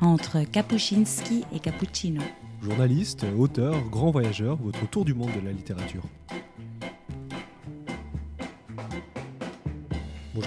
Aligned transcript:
entre 0.00 0.42
Kapuscinski 0.44 1.44
et 1.54 1.58
Cappuccino. 1.58 2.22
Journaliste, 2.62 3.24
auteur, 3.38 3.74
grand 3.90 4.10
voyageur, 4.10 4.56
votre 4.56 4.88
tour 4.88 5.04
du 5.04 5.14
monde 5.14 5.30
de 5.40 5.44
la 5.44 5.52
littérature. 5.52 6.02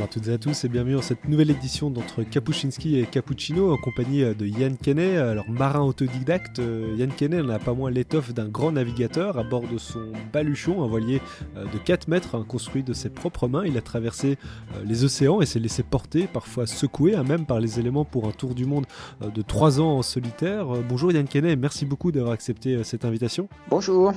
Bonjour 0.04 0.18
à 0.18 0.20
toutes 0.20 0.28
et 0.28 0.34
à 0.34 0.38
tous 0.38 0.66
et 0.66 0.68
bienvenue 0.68 0.96
dans 0.96 1.02
cette 1.02 1.30
nouvelle 1.30 1.50
édition 1.50 1.90
d'entre 1.90 2.24
Kapuscinski 2.24 3.00
et 3.00 3.06
Cappuccino 3.06 3.72
en 3.72 3.78
compagnie 3.78 4.20
de 4.36 4.46
Yann 4.46 4.76
Kenney. 4.76 5.16
Alors 5.16 5.50
marin 5.50 5.80
autodidacte, 5.80 6.60
euh, 6.60 6.94
Yann 6.98 7.10
Kenney 7.10 7.42
n'a 7.42 7.58
pas 7.58 7.74
moins 7.74 7.90
l'étoffe 7.90 8.34
d'un 8.34 8.50
grand 8.50 8.74
navigateur 8.74 9.38
à 9.38 9.44
bord 9.44 9.66
de 9.66 9.78
son 9.78 10.12
baluchon, 10.34 10.84
un 10.84 10.88
voilier 10.88 11.22
euh, 11.56 11.64
de 11.72 11.78
4 11.78 12.10
mètres 12.10 12.36
hein, 12.36 12.44
construit 12.46 12.84
de 12.84 12.92
ses 12.92 13.10
propres 13.10 13.48
mains. 13.48 13.64
Il 13.66 13.78
a 13.78 13.82
traversé 13.82 14.38
euh, 14.76 14.84
les 14.86 15.06
océans 15.06 15.40
et 15.40 15.46
s'est 15.46 15.60
laissé 15.60 15.84
porter, 15.84 16.28
parfois 16.28 16.68
secoué, 16.68 17.16
hein, 17.16 17.24
même 17.24 17.46
par 17.46 17.62
les 17.62 17.80
éléments 17.80 18.04
pour 18.04 18.28
un 18.28 18.32
tour 18.32 18.56
du 18.56 18.66
monde 18.66 18.86
de 19.22 19.42
3 19.42 19.80
ans 19.80 20.00
en 20.00 20.02
solitaire. 20.02 20.66
Bonjour 20.90 21.14
Yann 21.14 21.30
Kenney, 21.30 21.56
merci 21.56 21.86
beaucoup 21.86 22.12
d'avoir 22.12 22.34
accepté 22.34 22.84
cette 22.84 23.06
invitation. 23.06 23.48
Bonjour. 23.70 24.12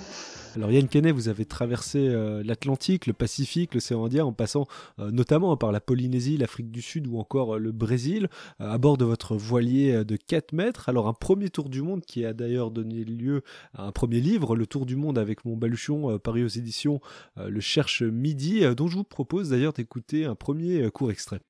Alors 0.57 0.71
Yann 0.71 0.89
Kenney, 0.89 1.13
vous 1.13 1.29
avez 1.29 1.45
traversé 1.45 1.99
euh, 1.99 2.43
l'Atlantique, 2.43 3.07
le 3.07 3.13
Pacifique, 3.13 3.75
l'océan 3.75 4.07
Indien 4.07 4.25
en 4.25 4.33
passant 4.33 4.67
euh, 4.99 5.11
notamment 5.11 5.55
par 5.59 5.71
la 5.71 5.81
Polynésie, 5.81 6.39
l'Afrique 6.39 6.71
du 6.71 6.81
Sud 6.81 7.07
ou 7.09 7.19
encore 7.19 7.57
euh, 7.57 7.59
le 7.59 7.73
Brésil 7.73 8.31
à 8.59 8.79
bord 8.79 8.97
de 8.97 9.05
votre 9.05 9.37
voilier 9.37 10.03
de 10.07 10.17
4 10.17 10.55
mètres. 10.55 10.89
Alors 10.89 11.09
un 11.09 11.13
premier 11.13 11.51
tour 11.51 11.69
du 11.69 11.83
monde 11.83 12.07
qui 12.07 12.25
a 12.25 12.33
d'ailleurs 12.33 12.71
donné 12.71 13.05
lieu 13.05 13.43
à 13.75 13.85
un 13.85 13.93
premier 13.93 14.21
livre, 14.21 14.57
Le 14.57 14.67
Tour 14.67 14.87
du 14.87 14.97
monde 14.97 15.19
avec 15.19 15.45
mon 15.45 15.59
baluchon 15.59 16.19
paru 16.19 16.43
aux 16.43 16.49
éditions 16.49 17.03
Le 17.37 17.61
Cherche 17.61 18.01
Midi, 18.03 18.63
dont 18.75 18.89
je 18.89 18.97
vous 18.97 19.05
propose 19.05 19.51
d'ailleurs 19.51 19.75
d'écouter 19.75 20.25
un 20.25 20.37
premier 20.37 20.91
court 20.91 21.11
extrait. 21.11 21.41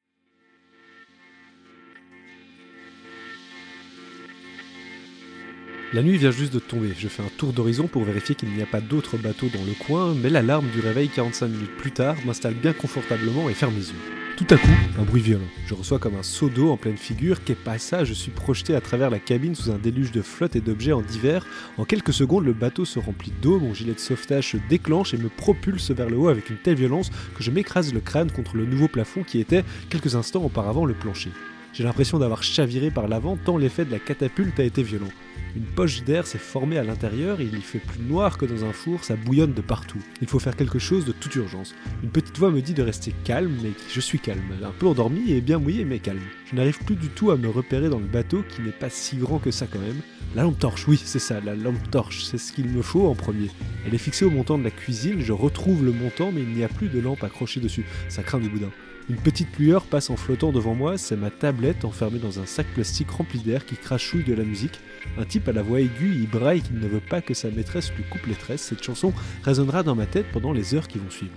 La 5.92 6.02
nuit 6.02 6.16
vient 6.16 6.32
juste 6.32 6.52
de 6.52 6.58
tomber. 6.58 6.92
Je 6.98 7.06
fais 7.06 7.22
un 7.22 7.30
tour 7.38 7.52
d'horizon 7.52 7.86
pour 7.86 8.02
vérifier 8.02 8.34
qu'il 8.34 8.48
n'y 8.48 8.60
a 8.60 8.66
pas 8.66 8.80
d'autres 8.80 9.16
bateaux 9.16 9.46
dans 9.46 9.64
le 9.64 9.72
coin, 9.86 10.14
mais 10.20 10.30
l'alarme 10.30 10.66
du 10.70 10.80
réveil 10.80 11.08
45 11.08 11.46
minutes 11.46 11.76
plus 11.76 11.92
tard 11.92 12.16
m'installe 12.26 12.54
bien 12.54 12.72
confortablement 12.72 13.48
et 13.48 13.54
ferme 13.54 13.74
mes 13.74 13.80
yeux. 13.80 13.94
Tout 14.36 14.46
à 14.50 14.56
coup, 14.56 14.66
un 14.98 15.04
bruit 15.04 15.22
violent. 15.22 15.46
Je 15.68 15.74
reçois 15.74 16.00
comme 16.00 16.16
un 16.16 16.24
seau 16.24 16.48
d'eau 16.48 16.70
en 16.70 16.76
pleine 16.76 16.96
figure. 16.96 17.44
Qu'est 17.44 17.56
ça 17.78 18.04
Je 18.04 18.14
suis 18.14 18.32
projeté 18.32 18.74
à 18.74 18.80
travers 18.80 19.10
la 19.10 19.20
cabine 19.20 19.54
sous 19.54 19.70
un 19.70 19.78
déluge 19.78 20.10
de 20.10 20.22
flotte 20.22 20.56
et 20.56 20.60
d'objets 20.60 20.92
en 20.92 21.02
divers. 21.02 21.46
En 21.78 21.84
quelques 21.84 22.12
secondes, 22.12 22.44
le 22.44 22.52
bateau 22.52 22.84
se 22.84 22.98
remplit 22.98 23.32
d'eau. 23.40 23.60
Mon 23.60 23.72
gilet 23.72 23.94
de 23.94 24.00
sauvetage 24.00 24.50
se 24.50 24.56
déclenche 24.68 25.14
et 25.14 25.18
me 25.18 25.28
propulse 25.28 25.92
vers 25.92 26.10
le 26.10 26.18
haut 26.18 26.28
avec 26.28 26.50
une 26.50 26.58
telle 26.58 26.76
violence 26.76 27.10
que 27.36 27.44
je 27.44 27.52
m'écrase 27.52 27.94
le 27.94 28.00
crâne 28.00 28.32
contre 28.32 28.56
le 28.56 28.66
nouveau 28.66 28.88
plafond 28.88 29.22
qui 29.22 29.38
était, 29.38 29.64
quelques 29.88 30.16
instants 30.16 30.42
auparavant, 30.42 30.84
le 30.84 30.94
plancher. 30.94 31.30
J'ai 31.76 31.84
l'impression 31.84 32.18
d'avoir 32.18 32.42
chaviré 32.42 32.90
par 32.90 33.06
l'avant 33.06 33.36
tant 33.36 33.58
l'effet 33.58 33.84
de 33.84 33.90
la 33.90 33.98
catapulte 33.98 34.58
a 34.58 34.64
été 34.64 34.82
violent. 34.82 35.10
Une 35.54 35.66
poche 35.66 36.04
d'air 36.04 36.26
s'est 36.26 36.38
formée 36.38 36.78
à 36.78 36.82
l'intérieur 36.82 37.38
il 37.38 37.54
y 37.54 37.60
fait 37.60 37.80
plus 37.80 38.00
noir 38.00 38.38
que 38.38 38.46
dans 38.46 38.64
un 38.64 38.72
four, 38.72 39.04
ça 39.04 39.14
bouillonne 39.14 39.52
de 39.52 39.60
partout. 39.60 39.98
Il 40.22 40.26
faut 40.26 40.38
faire 40.38 40.56
quelque 40.56 40.78
chose 40.78 41.04
de 41.04 41.12
toute 41.12 41.34
urgence. 41.34 41.74
Une 42.02 42.08
petite 42.08 42.38
voix 42.38 42.50
me 42.50 42.62
dit 42.62 42.72
de 42.72 42.82
rester 42.82 43.12
calme, 43.24 43.54
mais 43.62 43.72
je 43.90 44.00
suis 44.00 44.18
calme. 44.18 44.40
Un 44.64 44.70
peu 44.70 44.86
endormi 44.86 45.30
et 45.30 45.42
bien 45.42 45.58
mouillé, 45.58 45.84
mais 45.84 45.98
calme. 45.98 46.22
Je 46.50 46.56
n'arrive 46.56 46.78
plus 46.78 46.96
du 46.96 47.08
tout 47.08 47.30
à 47.30 47.36
me 47.36 47.48
repérer 47.48 47.90
dans 47.90 47.98
le 47.98 48.06
bateau 48.06 48.42
qui 48.48 48.62
n'est 48.62 48.70
pas 48.70 48.88
si 48.88 49.18
grand 49.18 49.38
que 49.38 49.50
ça 49.50 49.66
quand 49.66 49.78
même. 49.78 50.00
La 50.34 50.44
lampe 50.44 50.58
torche, 50.58 50.88
oui, 50.88 50.98
c'est 51.04 51.18
ça, 51.18 51.42
la 51.42 51.54
lampe 51.54 51.90
torche, 51.90 52.24
c'est 52.24 52.38
ce 52.38 52.54
qu'il 52.54 52.68
me 52.70 52.80
faut 52.80 53.06
en 53.06 53.14
premier. 53.14 53.50
Elle 53.86 53.94
est 53.94 53.98
fixée 53.98 54.24
au 54.24 54.30
montant 54.30 54.56
de 54.56 54.64
la 54.64 54.70
cuisine, 54.70 55.20
je 55.20 55.34
retrouve 55.34 55.84
le 55.84 55.92
montant, 55.92 56.32
mais 56.32 56.40
il 56.40 56.54
n'y 56.54 56.64
a 56.64 56.68
plus 56.68 56.88
de 56.88 57.00
lampe 57.00 57.22
accrochée 57.22 57.60
dessus. 57.60 57.84
Ça 58.08 58.22
craint 58.22 58.38
du 58.38 58.48
boudin. 58.48 58.70
Une 59.08 59.16
petite 59.16 59.56
lueur 59.56 59.84
passe 59.84 60.10
en 60.10 60.16
flottant 60.16 60.50
devant 60.50 60.74
moi, 60.74 60.98
c'est 60.98 61.14
ma 61.14 61.30
tablette 61.30 61.84
enfermée 61.84 62.18
dans 62.18 62.40
un 62.40 62.46
sac 62.46 62.66
plastique 62.74 63.10
rempli 63.10 63.38
d'air 63.38 63.64
qui 63.64 63.76
crachouille 63.76 64.24
de 64.24 64.34
la 64.34 64.42
musique. 64.42 64.80
Un 65.16 65.24
type 65.24 65.46
à 65.46 65.52
la 65.52 65.62
voix 65.62 65.80
aiguë 65.80 66.16
y 66.16 66.26
braille 66.26 66.60
qu'il 66.60 66.80
ne 66.80 66.88
veut 66.88 66.98
pas 66.98 67.20
que 67.20 67.32
sa 67.32 67.48
maîtresse 67.48 67.92
lui 67.92 68.02
coupe 68.02 68.26
les 68.26 68.34
tresses. 68.34 68.62
Cette 68.62 68.82
chanson 68.82 69.12
résonnera 69.44 69.84
dans 69.84 69.94
ma 69.94 70.06
tête 70.06 70.26
pendant 70.32 70.52
les 70.52 70.74
heures 70.74 70.88
qui 70.88 70.98
vont 70.98 71.10
suivre. 71.10 71.36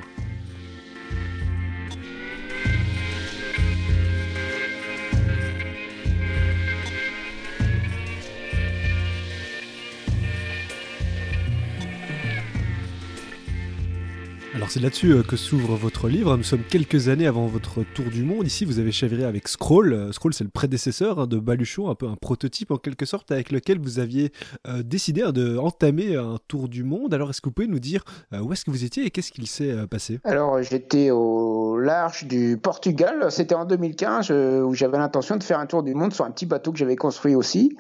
Alors 14.60 14.70
c'est 14.70 14.82
là-dessus 14.82 15.14
euh, 15.14 15.24
que 15.24 15.38
s'ouvre 15.38 15.78
votre 15.78 16.10
livre. 16.10 16.36
Nous 16.36 16.44
sommes 16.44 16.66
quelques 16.70 17.08
années 17.08 17.28
avant 17.28 17.46
votre 17.46 17.82
tour 17.96 18.08
du 18.08 18.24
monde. 18.24 18.46
Ici, 18.46 18.66
vous 18.66 18.80
avez 18.80 18.92
chaviré 18.92 19.24
avec 19.24 19.48
Scroll. 19.48 19.94
Euh, 19.94 20.12
Scroll, 20.12 20.34
c'est 20.34 20.44
le 20.44 20.50
prédécesseur 20.50 21.18
hein, 21.18 21.28
de 21.28 21.40
Baluchon, 21.40 21.90
un 21.90 21.96
peu 21.96 22.10
un 22.10 22.18
prototype 22.18 22.72
en 22.72 22.76
quelque 22.76 23.06
sorte, 23.06 23.32
avec 23.32 23.54
lequel 23.54 23.80
vous 23.80 24.00
aviez 24.00 24.34
euh, 24.68 24.84
décidé 24.84 25.22
hein, 25.22 25.32
de 25.32 25.58
entamer 25.58 26.18
un 26.18 26.36
tour 26.50 26.68
du 26.68 26.84
monde. 26.84 27.14
Alors, 27.14 27.30
est-ce 27.30 27.40
que 27.40 27.48
vous 27.48 27.54
pouvez 27.54 27.70
nous 27.70 27.80
dire 27.80 28.04
où 28.34 28.52
est-ce 28.52 28.66
que 28.66 28.72
vous 28.72 28.84
étiez 28.84 29.06
et 29.06 29.12
qu'est-ce 29.12 29.32
qu'il 29.32 29.48
s'est 29.48 29.88
passé? 29.90 30.20
Alors, 30.26 30.62
j'étais 30.62 31.10
au 31.10 31.78
large 31.78 32.26
du 32.26 32.60
Portugal. 32.62 33.28
C'était 33.30 33.56
en 33.56 33.64
2015 33.64 34.30
où 34.30 34.74
j'avais 34.74 34.98
l'intention 34.98 35.38
de 35.38 35.44
faire 35.44 35.60
un 35.60 35.68
tour 35.68 35.84
du 35.84 35.96
monde 35.96 36.14
sur 36.14 36.26
un 36.26 36.32
petit 36.32 36.46
bateau 36.46 36.74
que 36.74 36.80
j'avais 36.80 36.98
construit 36.98 37.34
aussi. 37.34 37.78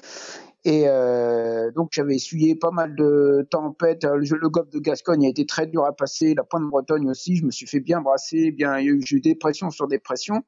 Et 0.66 0.84
euh, 0.88 1.72
donc 1.72 1.90
j'avais 1.94 2.16
essuyé 2.16 2.56
pas 2.56 2.72
mal 2.72 2.96
de 2.96 3.48
tempêtes. 3.50 4.04
Le, 4.04 4.38
le 4.38 4.50
golfe 4.50 4.70
de 4.70 4.80
Gascogne 4.80 5.26
a 5.26 5.30
été 5.30 5.46
très 5.46 5.68
dur 5.68 5.86
à 5.86 5.94
passer, 5.94 6.34
la 6.36 6.44
pointe 6.44 6.64
de 6.64 6.70
Bretagne 6.70 7.10
aussi. 7.10 7.38
Je 7.38 7.46
me 7.46 7.52
suis 7.52 7.66
fait 7.66 7.80
bien 7.80 8.02
brasser, 8.02 8.52
bien 8.52 8.78
j'ai 8.80 9.16
eu 9.16 9.22
des 9.22 9.36
pressions 9.36 9.70
sur 9.70 9.88
des 9.88 10.00
pressions. 10.00 10.44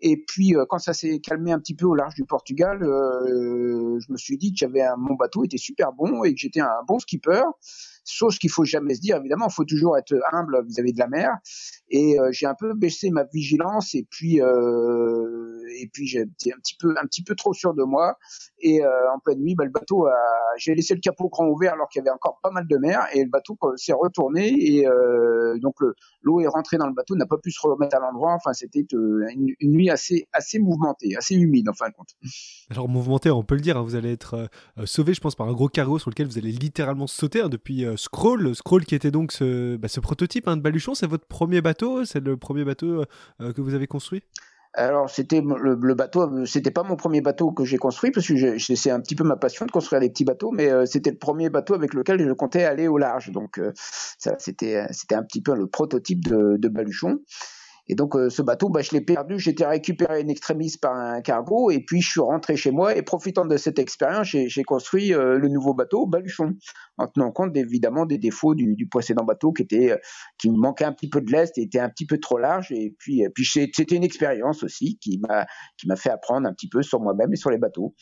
Et 0.00 0.16
puis 0.16 0.56
euh, 0.56 0.64
quand 0.68 0.78
ça 0.78 0.92
s'est 0.92 1.18
calmé 1.18 1.52
un 1.52 1.58
petit 1.58 1.74
peu 1.74 1.86
au 1.86 1.94
large 1.94 2.14
du 2.14 2.24
Portugal, 2.24 2.82
euh, 2.82 3.98
je 3.98 4.12
me 4.12 4.16
suis 4.16 4.38
dit 4.38 4.52
que 4.52 4.58
j'avais 4.58 4.82
mon 4.96 5.14
bateau 5.14 5.44
était 5.44 5.58
super 5.58 5.92
bon 5.92 6.24
et 6.24 6.32
que 6.32 6.40
j'étais 6.40 6.60
un 6.60 6.82
bon 6.86 6.98
skipper. 6.98 7.42
Chose 8.12 8.38
qu'il 8.38 8.50
faut 8.50 8.64
jamais 8.64 8.94
se 8.94 9.00
dire, 9.00 9.16
évidemment, 9.16 9.46
il 9.48 9.54
faut 9.54 9.64
toujours 9.64 9.96
être 9.96 10.14
humble 10.32 10.64
vis-à-vis 10.66 10.92
de 10.92 10.98
la 10.98 11.08
mer. 11.08 11.30
Et 11.90 12.18
euh, 12.20 12.28
j'ai 12.30 12.46
un 12.46 12.54
peu 12.54 12.72
baissé 12.74 13.10
ma 13.10 13.24
vigilance 13.24 13.94
et 13.94 14.06
puis 14.08 14.40
euh, 14.40 15.60
et 15.80 15.88
puis 15.92 16.06
j'étais 16.06 16.52
un 16.52 16.58
petit 16.58 16.76
peu 16.78 16.94
un 17.00 17.06
petit 17.06 17.24
peu 17.24 17.34
trop 17.34 17.52
sûr 17.52 17.74
de 17.74 17.82
moi. 17.82 18.16
Et 18.60 18.84
euh, 18.84 19.12
en 19.12 19.18
pleine 19.18 19.40
nuit, 19.40 19.54
bah, 19.56 19.64
le 19.64 19.70
bateau 19.70 20.06
a, 20.06 20.14
j'ai 20.56 20.74
laissé 20.74 20.94
le 20.94 21.00
capot 21.00 21.28
grand 21.28 21.48
ouvert 21.48 21.72
alors 21.72 21.88
qu'il 21.88 22.00
y 22.00 22.02
avait 22.02 22.14
encore 22.14 22.38
pas 22.42 22.50
mal 22.50 22.66
de 22.68 22.76
mer 22.76 23.06
et 23.12 23.24
le 23.24 23.30
bateau 23.30 23.58
s'est 23.76 23.92
retourné 23.92 24.48
et 24.48 24.86
donc 25.60 25.76
l'eau 26.22 26.40
est 26.40 26.46
rentrée 26.46 26.76
dans 26.76 26.86
le 26.86 26.94
bateau, 26.94 27.16
n'a 27.16 27.26
pas 27.26 27.38
pu 27.38 27.50
se 27.50 27.60
remettre 27.60 27.96
à 27.96 28.00
l'endroit. 28.00 28.34
Enfin, 28.34 28.52
c'était 28.52 28.86
une, 28.92 29.54
nuit 29.62 29.90
assez 29.90 30.28
assez 30.32 30.58
mouvementée, 30.58 31.16
assez 31.16 31.34
humide 31.34 31.68
en 31.68 31.72
fin 31.72 31.88
de 31.88 31.94
compte. 31.94 32.10
Alors 32.70 32.88
mouvementée, 32.88 33.30
on 33.30 33.42
peut 33.42 33.56
le 33.56 33.60
dire. 33.60 33.76
Hein, 33.76 33.82
vous 33.82 33.96
allez 33.96 34.12
être 34.12 34.48
sauvé, 34.84 35.14
je 35.14 35.20
pense, 35.20 35.34
par 35.34 35.48
un 35.48 35.52
gros 35.52 35.68
cargo 35.68 35.98
sur 35.98 36.10
lequel 36.10 36.26
vous 36.26 36.38
allez 36.38 36.52
littéralement 36.52 37.06
sauter 37.06 37.40
hein, 37.40 37.48
depuis 37.48 37.84
Scroll. 38.00 38.54
Scroll 38.54 38.84
qui 38.86 38.94
était 38.94 39.10
donc 39.10 39.30
ce, 39.32 39.76
bah, 39.76 39.88
ce 39.88 40.00
prototype 40.00 40.48
hein, 40.48 40.56
de 40.56 40.62
baluchon, 40.62 40.94
c'est 40.94 41.06
votre 41.06 41.26
premier 41.26 41.60
bateau, 41.60 42.04
c'est 42.04 42.20
le 42.20 42.36
premier 42.36 42.64
bateau 42.64 43.04
euh, 43.40 43.52
que 43.52 43.60
vous 43.60 43.74
avez 43.74 43.86
construit? 43.86 44.22
Alors 44.72 45.10
c'était 45.10 45.42
le, 45.42 45.94
bateau, 45.94 46.46
c'était 46.46 46.70
pas 46.70 46.84
mon 46.84 46.94
premier 46.94 47.20
bateau 47.20 47.50
que 47.50 47.64
j'ai 47.64 47.76
construit 47.76 48.12
parce 48.12 48.28
que 48.28 48.58
c'est 48.58 48.90
un 48.90 49.00
petit 49.00 49.16
peu 49.16 49.24
ma 49.24 49.36
passion 49.36 49.66
de 49.66 49.70
construire 49.72 50.00
des 50.00 50.08
petits 50.08 50.24
bateaux, 50.24 50.52
mais 50.52 50.70
euh, 50.70 50.86
c'était 50.86 51.10
le 51.10 51.18
premier 51.18 51.50
bateau 51.50 51.74
avec 51.74 51.92
lequel 51.92 52.24
je 52.24 52.32
comptais 52.32 52.64
aller 52.64 52.86
au 52.86 52.96
large. 52.96 53.32
Donc 53.32 53.58
euh, 53.58 53.72
ça 53.74 54.36
c'était 54.38 54.86
c'était 54.92 55.16
un 55.16 55.24
petit 55.24 55.42
peu 55.42 55.56
le 55.56 55.66
prototype 55.66 56.28
de 56.28 56.68
baluchon. 56.68 57.18
Et 57.90 57.96
donc 57.96 58.14
euh, 58.14 58.30
ce 58.30 58.40
bateau, 58.40 58.68
bah, 58.68 58.82
je 58.82 58.92
l'ai 58.92 59.00
perdu, 59.00 59.40
j'ai 59.40 59.50
été 59.50 59.66
récupéré 59.66 60.20
in 60.20 60.28
extremis 60.28 60.76
par 60.80 60.94
un 60.94 61.20
cargo, 61.22 61.72
et 61.72 61.80
puis 61.80 62.00
je 62.00 62.08
suis 62.08 62.20
rentré 62.20 62.56
chez 62.56 62.70
moi, 62.70 62.96
et 62.96 63.02
profitant 63.02 63.44
de 63.44 63.56
cette 63.56 63.80
expérience, 63.80 64.28
j'ai 64.28 64.62
construit 64.62 65.12
euh, 65.12 65.38
le 65.38 65.48
nouveau 65.48 65.74
bateau 65.74 66.06
Baluchon, 66.06 66.54
en 66.98 67.08
tenant 67.08 67.32
compte 67.32 67.56
évidemment 67.56 68.06
des 68.06 68.18
défauts 68.18 68.54
du, 68.54 68.86
précédent 68.88 69.24
bateau 69.24 69.52
qui 69.52 69.62
était, 69.62 69.90
euh, 69.90 69.96
qui 70.38 70.50
me 70.50 70.56
manquait 70.56 70.84
un 70.84 70.92
petit 70.92 71.08
peu 71.08 71.20
de 71.20 71.32
lest 71.32 71.58
et 71.58 71.62
était 71.62 71.80
un 71.80 71.88
petit 71.88 72.06
peu 72.06 72.18
trop 72.18 72.38
large, 72.38 72.70
et 72.70 72.94
puis, 72.96 73.24
puis 73.34 73.44
c'était 73.44 73.96
une 73.96 74.04
expérience 74.04 74.62
aussi 74.62 74.96
qui 74.98 75.18
m'a 75.18 75.46
qui 75.76 75.88
m'a 75.88 75.96
fait 75.96 76.10
apprendre 76.10 76.46
un 76.46 76.52
petit 76.52 76.68
peu 76.68 76.82
sur 76.82 77.00
moi-même 77.00 77.32
et 77.32 77.36
sur 77.36 77.50
les 77.50 77.58
bateaux. 77.58 77.96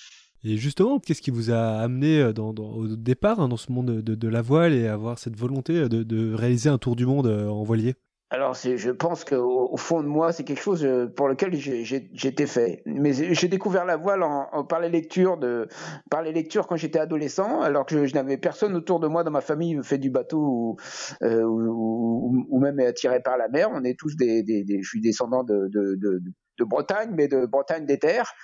Et 0.45 0.59
justement, 0.59 0.99
qu'est-ce 0.99 1.23
qui 1.23 1.31
vous 1.31 1.51
a 1.51 1.79
amené 1.79 2.23
au 2.23 2.97
départ 2.97 3.41
hein, 3.41 3.49
dans 3.49 3.57
ce 3.57 3.73
monde 3.73 4.03
de, 4.03 4.29
la 4.29 4.43
voile 4.43 4.75
et 4.75 4.87
avoir 4.87 5.19
cette 5.19 5.37
volonté 5.37 5.89
de 5.89 6.35
réaliser 6.35 6.69
un 6.69 6.79
tour 6.79 6.95
du 6.95 7.07
monde 7.07 7.27
en 7.27 7.63
voilier? 7.63 7.95
Alors, 8.31 8.53
je 8.53 8.91
pense 8.91 9.25
qu'au 9.25 9.73
au 9.73 9.77
fond 9.79 10.03
de 10.03 10.07
moi, 10.07 10.33
c'est 10.33 10.45
quelque 10.45 10.61
chose 10.61 10.85
euh, 10.85 11.07
pour 11.07 11.29
lequel 11.29 11.55
j'étais 11.55 12.47
fait. 12.47 12.83
Mais 12.85 13.15
j'ai 13.15 13.49
découvert 13.49 13.87
la 13.87 13.97
voile 13.97 14.23
en, 14.23 14.65
par 14.65 14.81
les 14.81 14.91
lectures 14.91 15.39
de, 15.39 15.67
par 16.11 16.21
les 16.21 16.33
lectures 16.33 16.67
quand 16.67 16.77
j'étais 16.77 16.99
adolescent, 16.99 17.63
alors 17.63 17.87
que 17.87 18.05
je, 18.05 18.15
n'avais 18.15 18.37
personne 18.37 18.77
autour 18.77 19.01
de 19.01 19.07
moi 19.07 19.25
dans 19.25 19.31
ma 19.31 19.41
famille 19.41 19.81
fait 19.83 19.97
du 19.97 20.11
bateau 20.11 20.41
ou, 20.41 20.77
euh, 21.23 21.43
ou, 21.43 22.45
ou, 22.51 22.61
même 22.61 22.79
attiré 22.81 23.23
par 23.23 23.39
la 23.39 23.49
mer. 23.49 23.71
On 23.73 23.83
est 23.83 23.99
tous 23.99 24.15
des, 24.15 24.43
des, 24.43 24.63
des 24.63 24.83
je 24.83 24.89
suis 24.89 25.01
descendant 25.01 25.43
de, 25.43 25.69
de, 25.73 25.95
de, 25.95 26.21
de 26.59 26.65
Bretagne, 26.65 27.13
mais 27.15 27.29
de 27.29 27.47
Bretagne 27.47 27.87
des 27.87 27.99
terres. 27.99 28.35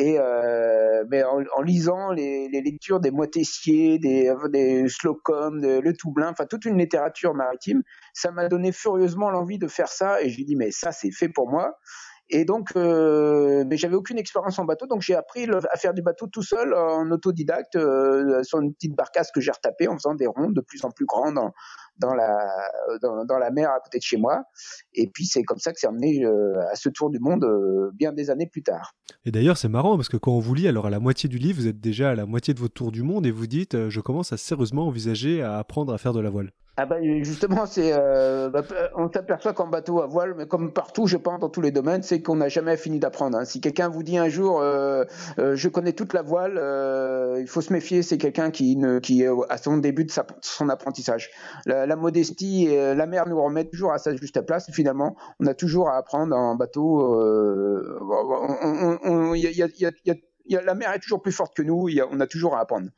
Et 0.00 0.18
euh, 0.18 1.04
mais 1.10 1.22
en, 1.24 1.60
lisant 1.60 2.10
les, 2.10 2.48
les, 2.48 2.62
lectures 2.62 3.00
des 3.00 3.10
Moitessiers, 3.10 3.98
des, 3.98 4.32
des 4.50 4.88
Slocum, 4.88 5.60
de, 5.60 5.78
le 5.78 5.92
Toublin, 5.92 6.30
enfin 6.30 6.46
toute 6.46 6.64
une 6.64 6.78
littérature 6.78 7.34
maritime, 7.34 7.82
ça 8.14 8.30
m'a 8.30 8.48
donné 8.48 8.72
furieusement 8.72 9.28
l'envie 9.28 9.58
de 9.58 9.68
faire 9.68 9.88
ça. 9.88 10.22
Et 10.22 10.30
j'ai 10.30 10.44
dit 10.44 10.56
mais 10.56 10.70
ça 10.70 10.90
c'est 10.90 11.10
fait 11.10 11.28
pour 11.28 11.50
moi. 11.50 11.78
Et 12.30 12.44
donc, 12.44 12.70
euh, 12.76 13.64
mais 13.66 13.76
j'avais 13.76 13.96
aucune 13.96 14.18
expérience 14.18 14.58
en 14.58 14.64
bateau, 14.64 14.86
donc 14.86 15.02
j'ai 15.02 15.14
appris 15.14 15.48
à 15.50 15.76
faire 15.76 15.92
du 15.92 16.00
bateau 16.02 16.28
tout 16.28 16.42
seul 16.42 16.74
en 16.74 17.10
autodidacte 17.10 17.76
euh, 17.76 18.42
sur 18.44 18.60
une 18.60 18.72
petite 18.72 18.94
barcasse 18.94 19.30
que 19.32 19.40
j'ai 19.40 19.50
retapée 19.50 19.88
en 19.88 19.96
faisant 19.96 20.14
des 20.14 20.26
rondes 20.26 20.54
de 20.54 20.60
plus 20.60 20.84
en 20.84 20.90
plus 20.90 21.06
grandes 21.06 21.40
dans, 22.00 22.14
la 22.14 22.70
dans, 23.00 23.38
la 23.38 23.50
mer 23.50 23.70
à 23.70 23.80
côté 23.80 23.98
de 23.98 24.02
chez 24.02 24.16
moi. 24.16 24.44
Et 24.94 25.08
puis 25.08 25.26
c'est 25.26 25.42
comme 25.42 25.58
ça 25.58 25.72
que 25.72 25.78
c'est 25.78 25.86
emmené 25.86 26.24
euh, 26.24 26.54
à 26.70 26.74
ce 26.74 26.88
tour 26.88 27.10
du 27.10 27.18
monde 27.18 27.44
euh, 27.44 27.90
bien 27.94 28.12
des 28.12 28.30
années 28.30 28.46
plus 28.46 28.62
tard. 28.62 28.94
Et 29.24 29.30
d'ailleurs 29.30 29.56
c'est 29.56 29.68
marrant 29.68 29.96
parce 29.96 30.08
que 30.08 30.16
quand 30.16 30.32
on 30.32 30.40
vous 30.40 30.54
lit, 30.54 30.68
alors 30.68 30.86
à 30.86 30.90
la 30.90 31.00
moitié 31.00 31.28
du 31.28 31.38
livre, 31.38 31.60
vous 31.60 31.68
êtes 31.68 31.80
déjà 31.80 32.10
à 32.10 32.14
la 32.14 32.26
moitié 32.26 32.54
de 32.54 32.60
votre 32.60 32.74
tour 32.74 32.92
du 32.92 33.02
monde 33.02 33.26
et 33.26 33.30
vous 33.30 33.46
dites 33.46 33.74
euh, 33.74 33.90
je 33.90 34.00
commence 34.00 34.32
à 34.32 34.36
sérieusement 34.36 34.86
envisager 34.86 35.42
à 35.42 35.58
apprendre 35.58 35.92
à 35.92 35.98
faire 35.98 36.12
de 36.12 36.20
la 36.20 36.30
voile. 36.30 36.52
Ah 36.76 36.86
bah 36.86 36.96
justement, 37.02 37.66
c'est 37.66 37.92
euh, 37.92 38.48
bah, 38.48 38.62
on 38.94 39.10
s'aperçoit 39.10 39.52
qu'en 39.52 39.66
bateau 39.66 40.00
à 40.00 40.06
voile, 40.06 40.34
mais 40.36 40.46
comme 40.46 40.72
partout, 40.72 41.06
je 41.06 41.16
pense 41.16 41.38
dans 41.40 41.50
tous 41.50 41.60
les 41.60 41.72
domaines, 41.72 42.02
c'est 42.02 42.22
qu'on 42.22 42.36
n'a 42.36 42.48
jamais 42.48 42.76
fini 42.76 42.98
d'apprendre. 42.98 43.36
Hein. 43.36 43.44
Si 43.44 43.60
quelqu'un 43.60 43.88
vous 43.88 44.02
dit 44.02 44.16
un 44.16 44.28
jour, 44.28 44.60
euh, 44.60 45.04
euh, 45.38 45.56
je 45.56 45.68
connais 45.68 45.92
toute 45.92 46.14
la 46.14 46.22
voile, 46.22 46.56
euh, 46.56 47.38
il 47.40 47.48
faut 47.48 47.60
se 47.60 47.72
méfier. 47.72 48.02
C'est 48.02 48.18
quelqu'un 48.18 48.50
qui 48.50 48.76
ne, 48.76 48.98
qui 48.98 49.22
est 49.22 49.28
à 49.50 49.58
son 49.58 49.76
début 49.78 50.04
de 50.04 50.10
sa, 50.10 50.24
son 50.40 50.68
apprentissage. 50.70 51.30
La, 51.66 51.86
la 51.86 51.96
modestie, 51.96 52.68
et 52.68 52.94
la 52.94 53.06
mer 53.06 53.28
nous 53.28 53.42
remet 53.42 53.64
toujours 53.68 53.92
à 53.92 53.98
sa 53.98 54.16
juste 54.16 54.40
place. 54.46 54.70
Finalement, 54.72 55.16
on 55.40 55.46
a 55.46 55.54
toujours 55.54 55.90
à 55.90 55.96
apprendre 55.96 56.34
en 56.36 56.54
bateau. 56.54 57.20
Il 59.34 59.40
y 59.40 59.46
a, 59.46 59.50
y 59.50 59.62
a, 59.62 59.90
y 60.06 60.10
a 60.10 60.14
la 60.50 60.74
mer 60.74 60.92
est 60.92 60.98
toujours 60.98 61.22
plus 61.22 61.32
forte 61.32 61.56
que 61.56 61.62
nous, 61.62 61.88
on 62.10 62.20
a 62.20 62.26
toujours 62.26 62.56
à 62.56 62.60
apprendre. 62.60 62.88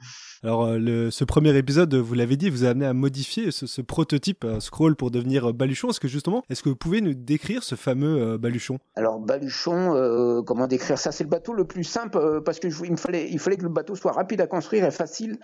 Alors, 0.43 0.67
euh, 0.67 1.11
ce 1.11 1.25
premier 1.25 1.57
épisode, 1.57 1.95
vous 1.95 2.15
l'avez 2.15 2.37
dit, 2.37 2.51
vous 2.51 2.65
a 2.65 2.71
amené 2.71 2.87
à 2.87 2.95
modifier 2.95 3.51
ce, 3.51 3.81
prototype 3.81 4.45
scroll 4.59 4.97
pour 4.97 5.11
devenir 5.11 5.51
euh, 5.51 5.53
baluchon. 5.53 5.91
Est-ce 5.91 6.01
que 6.01 6.09
justement, 6.09 6.43
est-ce 6.51 6.63
que 6.63 6.69
vous 6.69 6.77
pouvez 6.77 7.01
nous 7.01 7.15
décrire 7.15 7.63
ce 7.63 7.75
fameux 7.75 8.21
euh, 8.21 8.39
baluchon? 8.39 8.79
Alors, 8.97 9.21
baluchon, 9.21 10.43
comment 10.47 10.67
décrire 10.67 10.99
ça? 10.99 11.13
C'est 11.13 11.25
le 11.25 11.31
bateau 11.31 11.53
le 11.53 11.65
plus 11.65 11.85
simple 11.85 12.43
parce 12.45 12.59
que 12.59 12.69
il 12.85 12.93
me 12.93 12.97
fallait, 12.97 13.29
il 13.31 13.39
fallait 13.39 13.57
que 13.57 13.63
le 13.63 13.69
bateau 13.69 13.95
soit 13.95 14.13
rapide 14.13 14.41
à 14.41 14.47
construire 14.47 14.85
et 14.85 14.91
facile 14.91 15.39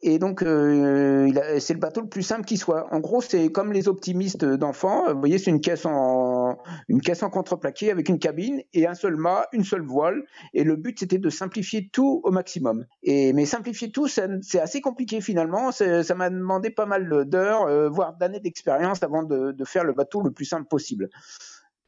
et 0.00 0.20
donc, 0.20 0.42
euh, 0.42 1.28
c'est 1.58 1.74
le 1.74 1.80
bateau 1.80 2.00
le 2.00 2.08
plus 2.08 2.22
simple 2.22 2.44
qui 2.44 2.56
soit. 2.56 2.86
En 2.94 3.00
gros, 3.00 3.20
c'est 3.20 3.50
comme 3.50 3.72
les 3.72 3.88
optimistes 3.88 4.44
d'enfants. 4.44 5.12
Vous 5.12 5.18
voyez, 5.18 5.38
c'est 5.38 5.50
une 5.50 5.60
caisse 5.60 5.86
en 5.86 6.56
une 6.88 7.00
caisse 7.00 7.24
en 7.24 7.30
contreplaqué 7.30 7.90
avec 7.90 8.08
une 8.08 8.20
cabine 8.20 8.62
et 8.74 8.86
un 8.86 8.94
seul 8.94 9.16
mât, 9.16 9.46
une 9.52 9.64
seule 9.64 9.82
voile. 9.82 10.22
Et 10.54 10.62
le 10.62 10.76
but, 10.76 11.00
c'était 11.00 11.18
de 11.18 11.30
simplifier 11.30 11.88
tout 11.92 12.20
au 12.22 12.30
maximum. 12.30 12.86
Et 13.02 13.32
mais 13.32 13.44
simplifier 13.44 13.90
tout, 13.90 14.06
c'est 14.06 14.60
assez 14.60 14.80
compliqué 14.80 15.20
finalement. 15.20 15.72
Ça 15.72 16.14
m'a 16.14 16.30
demandé 16.30 16.70
pas 16.70 16.86
mal 16.86 17.24
d'heures, 17.26 17.62
euh, 17.62 17.88
voire 17.88 18.16
d'années 18.16 18.40
d'expérience 18.40 19.02
avant 19.02 19.24
de, 19.24 19.50
de 19.50 19.64
faire 19.64 19.82
le 19.82 19.94
bateau 19.94 20.22
le 20.22 20.30
plus 20.30 20.44
simple 20.44 20.68
possible. 20.68 21.08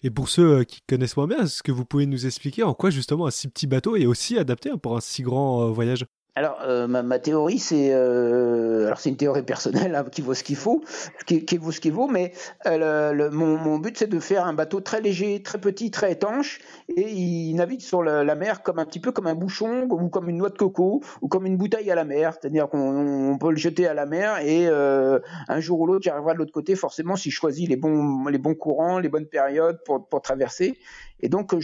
Et 0.02 0.10
pour 0.10 0.28
ceux 0.28 0.58
euh, 0.58 0.64
qui 0.64 0.80
connaissent 0.88 1.16
moins 1.16 1.28
bien, 1.28 1.44
est-ce 1.44 1.62
que 1.62 1.70
vous 1.70 1.84
pouvez 1.84 2.06
nous 2.06 2.26
expliquer 2.26 2.64
en 2.64 2.74
quoi 2.74 2.90
justement 2.90 3.26
un 3.26 3.30
si 3.30 3.46
petit 3.46 3.68
bateau 3.68 3.94
est 3.94 4.06
aussi 4.06 4.36
adapté 4.36 4.70
pour 4.82 4.96
un 4.96 5.00
si 5.00 5.22
grand 5.22 5.70
voyage? 5.70 6.06
Alors 6.40 6.58
euh, 6.62 6.86
ma, 6.86 7.18
théorie 7.18 7.58
c'est 7.58 7.92
euh, 7.92 8.90
c'est 8.96 9.10
une 9.10 9.18
théorie 9.18 9.42
personnelle 9.42 9.94
hein, 9.94 10.06
qui 10.10 10.22
vaut 10.22 10.32
ce 10.32 10.42
qu'il 10.42 10.56
faut, 10.56 10.82
qui, 11.26 11.58
vaut 11.58 11.70
ce 11.70 11.80
qu'il 11.80 11.92
vaut, 11.92 12.08
mais 12.08 12.32
euh, 12.64 13.30
mon, 13.30 13.78
but 13.78 13.98
c'est 13.98 14.06
de 14.06 14.18
faire 14.18 14.46
un 14.46 14.54
bateau 14.54 14.80
très 14.80 15.02
léger, 15.02 15.42
très 15.42 15.58
petit, 15.58 15.90
très 15.90 16.12
étanche 16.12 16.60
et 16.88 17.10
il 17.10 17.54
navigue 17.56 17.82
sur 17.82 18.02
la, 18.02 18.34
mer 18.34 18.62
comme 18.62 18.78
un 18.78 18.86
petit 18.86 19.00
peu 19.00 19.12
comme 19.12 19.26
un 19.26 19.34
bouchon 19.34 19.86
ou 19.90 20.08
comme 20.08 20.30
une 20.30 20.38
noix 20.38 20.48
de 20.48 20.56
coco 20.56 21.02
ou 21.20 21.28
comme 21.28 21.44
une 21.44 21.58
bouteille 21.58 21.90
à 21.90 21.94
la 21.94 22.04
mer, 22.04 22.32
c'est-à-dire 22.32 22.70
qu'on 22.70 23.36
peut 23.38 23.50
le 23.50 23.56
jeter 23.56 23.86
à 23.86 23.92
la 23.92 24.06
mer 24.06 24.38
et 24.38 24.66
un 24.66 25.60
jour 25.60 25.80
ou 25.80 25.86
l'autre 25.86 26.04
j'arriverai 26.04 26.32
de 26.32 26.38
l'autre 26.38 26.52
côté 26.52 26.74
forcément 26.74 27.16
si 27.16 27.30
je 27.30 27.36
choisis 27.36 27.68
les 27.68 27.76
bons 27.76 28.24
les 28.28 28.38
bons 28.38 28.54
courants, 28.54 28.98
les 28.98 29.10
bonnes 29.10 29.26
périodes 29.26 29.80
pour, 29.84 30.08
pour 30.08 30.22
traverser. 30.22 30.78
Et 31.22 31.28
donc, 31.28 31.54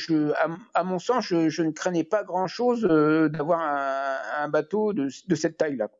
à, 0.74 0.84
mon 0.84 0.98
sens, 0.98 1.24
je, 1.24 1.62
ne 1.62 1.70
craignais 1.70 2.04
pas 2.04 2.24
grand-chose 2.24 2.82
d'avoir 2.82 3.60
un, 3.60 4.48
bateau 4.48 4.65
de, 4.74 5.34
cette 5.34 5.56
taille-là. 5.56 5.90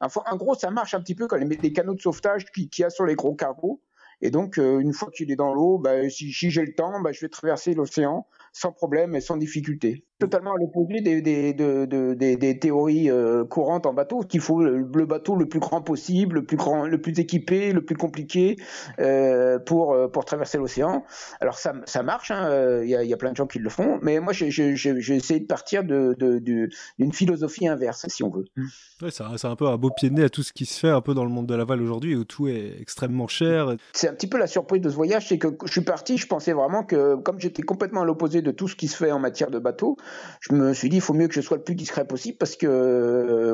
En 0.00 0.36
gros, 0.36 0.54
ça 0.54 0.70
marche 0.70 0.94
un 0.94 1.00
petit 1.00 1.14
peu 1.14 1.26
comme 1.26 1.40
les, 1.40 1.72
canaux 1.72 1.94
de 1.94 2.00
sauvetage 2.00 2.44
qu'il 2.46 2.68
y 2.78 2.84
a 2.84 2.90
sur 2.90 3.04
les 3.04 3.14
gros 3.14 3.34
cargos. 3.34 3.80
Et 4.22 4.30
donc, 4.30 4.58
euh, 4.58 4.78
une 4.78 4.94
fois 4.94 5.10
qu'il 5.10 5.30
est 5.30 5.36
dans 5.36 5.52
l'eau, 5.52 5.78
bah, 5.78 6.08
si, 6.08 6.32
si 6.32 6.50
j'ai 6.50 6.64
le 6.64 6.74
temps, 6.74 7.00
bah, 7.00 7.12
je 7.12 7.20
vais 7.20 7.28
traverser 7.28 7.74
l'océan 7.74 8.26
sans 8.56 8.72
problème 8.72 9.14
et 9.14 9.20
sans 9.20 9.36
difficulté. 9.36 10.06
Totalement 10.18 10.54
à 10.54 10.58
l'opposé 10.58 11.02
des, 11.02 11.20
des, 11.20 11.52
des, 11.52 12.36
des, 12.36 12.58
théories 12.58 13.10
euh, 13.10 13.44
courantes 13.44 13.84
en 13.84 13.92
bateau, 13.92 14.20
qu'il 14.20 14.40
faut 14.40 14.62
le, 14.62 15.04
bateau 15.04 15.36
le 15.36 15.46
plus 15.46 15.60
grand 15.60 15.82
possible, 15.82 16.36
le 16.36 16.44
plus 16.46 16.56
grand, 16.56 16.86
le 16.86 16.98
plus 16.98 17.20
équipé, 17.20 17.72
le 17.72 17.84
plus 17.84 17.96
compliqué 17.96 18.56
euh, 18.98 19.58
pour 19.58 19.92
euh, 19.92 20.08
pour 20.08 20.24
traverser 20.24 20.56
l'océan. 20.56 21.04
Alors 21.42 21.58
ça, 21.58 21.74
ça 21.84 22.02
marche, 22.02 22.30
il 22.30 22.32
hein, 22.32 22.82
y, 22.82 22.94
a, 22.94 23.04
y, 23.04 23.12
a, 23.12 23.16
plein 23.18 23.32
de 23.32 23.36
gens 23.36 23.46
qui 23.46 23.58
le 23.58 23.68
font, 23.68 23.98
mais 24.00 24.20
moi 24.20 24.32
j'ai 24.32 24.48
essayé 24.48 25.40
de 25.40 25.46
partir 25.46 25.84
d'une 25.84 26.14
de, 26.14 26.38
de, 26.38 27.12
philosophie 27.12 27.68
inverse, 27.68 28.06
si 28.08 28.22
on 28.22 28.30
veut. 28.30 28.46
Mmh. 28.56 28.64
Ouais, 29.02 29.10
c'est 29.10 29.44
un 29.44 29.56
peu 29.56 29.66
un 29.66 29.76
beau 29.76 29.90
pied 29.90 30.08
de 30.08 30.14
nez 30.14 30.24
à 30.24 30.30
tout 30.30 30.42
ce 30.42 30.54
qui 30.54 30.64
se 30.64 30.80
fait 30.80 30.88
un 30.88 31.02
peu 31.02 31.12
dans 31.12 31.24
le 31.24 31.30
monde 31.30 31.46
de 31.46 31.54
la 31.54 31.64
voile 31.64 31.82
aujourd'hui, 31.82 32.16
où 32.16 32.24
tout 32.24 32.48
est 32.48 32.80
extrêmement 32.80 33.28
cher. 33.28 33.76
C'est 33.92 34.08
un 34.08 34.14
petit 34.14 34.28
peu 34.28 34.38
la 34.38 34.46
surprise 34.46 34.80
de 34.80 34.88
ce 34.88 34.94
voyage, 34.94 35.28
c'est 35.28 35.36
que 35.36 35.48
je 35.66 35.70
suis 35.70 35.82
parti, 35.82 36.16
je 36.16 36.26
pensais 36.26 36.54
vraiment 36.54 36.84
que 36.84 37.16
comme 37.16 37.38
j'étais 37.38 37.62
complètement 37.62 38.00
à 38.00 38.04
l'opposé 38.06 38.45
de 38.46 38.52
tout 38.52 38.68
ce 38.68 38.76
qui 38.76 38.88
se 38.88 38.96
fait 38.96 39.10
en 39.10 39.18
matière 39.18 39.50
de 39.50 39.58
bateau, 39.58 39.96
je 40.40 40.54
me 40.54 40.72
suis 40.72 40.88
dit 40.88 40.96
il 40.96 41.02
faut 41.02 41.14
mieux 41.14 41.28
que 41.28 41.34
je 41.34 41.40
sois 41.40 41.56
le 41.56 41.64
plus 41.64 41.74
discret 41.74 42.06
possible 42.06 42.38
parce 42.38 42.56
que 42.56 42.66
euh, 42.66 43.52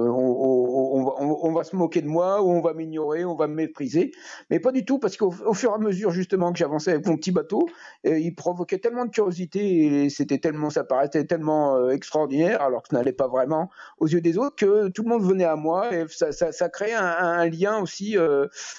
va 1.53 1.65
se 1.65 1.75
moquer 1.77 2.03
de 2.03 2.09
moi 2.09 2.43
ou 2.43 2.51
on 2.51 2.61
va 2.61 2.75
m'ignorer, 2.75 3.25
on 3.25 3.35
va 3.35 3.47
me 3.47 3.55
mépriser, 3.55 4.13
mais 4.51 4.61
pas 4.61 4.73
du 4.73 4.85
tout 4.85 4.99
parce 4.99 5.17
qu'au 5.17 5.31
fur 5.31 5.71
et 5.71 5.75
à 5.75 5.79
mesure 5.79 6.11
justement 6.11 6.53
que 6.53 6.59
j'avançais 6.59 6.93
avec 6.93 7.07
mon 7.07 7.17
petit 7.17 7.33
bateau, 7.33 7.69
euh, 8.07 8.19
il 8.19 8.35
provoquait 8.35 8.79
tellement 8.79 9.07
de 9.07 9.11
curiosité 9.11 10.05
et 10.05 10.11
c'était 10.11 10.39
tellement 10.39 10.71
ça 10.71 10.85
paraissait 10.85 11.25
tellement 11.25 11.77
euh, 11.77 11.91
extraordinaire 11.91 12.61
alors 12.63 12.83
que 12.83 12.89
ce 12.91 12.95
n'allait 12.95 13.13
pas 13.13 13.29
vraiment 13.29 13.71
aux 13.99 14.07
yeux 14.07 14.21
des 14.21 14.39
autres 14.39 14.57
que 14.57 14.89
tout 14.89 15.03
le 15.03 15.09
monde 15.09 15.23
venait 15.23 15.45
à 15.45 15.57
moi 15.57 15.95
et 15.95 16.05
ça, 16.09 16.33
ça, 16.33 16.53
ça 16.53 16.69
créait 16.69 16.93
un, 16.95 17.47
lien 17.47 17.81
aussi 17.81 18.17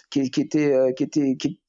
qui, 0.09 0.31
qui, 0.31 0.41
était 0.41 0.93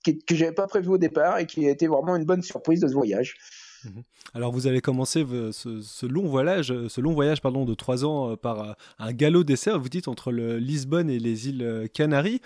que 0.05 0.35
j'avais 0.35 0.53
pas 0.53 0.67
prévu 0.67 0.91
au 0.91 0.99
départ 0.99 1.39
et 1.39 1.47
qui 1.47 1.67
a 1.67 1.71
été 1.71 1.87
vraiment 1.87 2.17
une 2.17 2.25
bonne 2.25 2.43
surprise 2.43 2.81
de 2.81 2.89
ce 2.89 2.95
voyage. 2.95 3.37
Mhm. 3.85 4.03
Alors 4.35 4.53
vous 4.53 4.67
avez 4.67 4.81
commencé 4.81 5.25
ce, 5.53 6.07
long 6.07 6.27
voyage, 6.27 6.75
ce 6.89 7.01
long 7.01 7.13
voyage 7.13 7.41
pardon 7.41 7.65
de 7.65 7.75
trois 7.75 8.05
ans 8.05 8.31
euh, 8.31 8.37
par 8.37 8.63
euh, 8.63 8.73
un 8.99 9.13
galop 9.13 9.45
dessert, 9.45 9.79
vous 9.79 9.89
dites 9.89 10.09
entre 10.09 10.33
le 10.33 10.59
Lisbonne 10.59 11.11
et 11.11 11.19
les 11.19 11.49
îles 11.49 11.63
euh, 11.63 11.87
Canaries. 11.87 12.41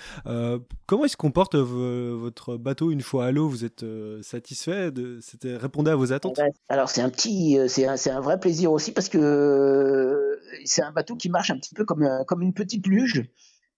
comment 0.87 1.05
il 1.05 1.09
se 1.09 1.17
comporte 1.17 1.55
votre 1.55 2.57
bateau 2.57 2.91
une 2.91 3.01
fois 3.01 3.27
à 3.27 3.33
l'eau? 3.33 3.49
Vous 3.49 3.65
êtes 3.65 3.85
satisfait 4.23 4.91
de, 4.91 5.19
C'était 5.23 5.57
répondait 5.57 5.91
à 5.91 5.97
vos 5.97 6.13
attentes? 6.13 6.41
Alors 6.69 6.91
c'est 6.91 7.01
un 7.01 7.11
petit, 7.11 7.59
c'est 7.69 7.87
un, 7.87 7.95
un, 7.95 8.21
vrai 8.21 8.39
plaisir 8.39 8.73
aussi 8.73 8.93
parce 8.93 9.09
que 9.09 10.39
c'est 10.65 10.83
un 10.83 10.93
bateau 10.93 11.17
qui 11.17 11.31
marche 11.31 11.51
un 11.51 11.57
petit 11.57 11.75
peu 11.75 11.85
comme 11.85 12.07
comme 12.27 12.43
une 12.43 12.55
petite 12.55 12.87
luge 12.87 13.29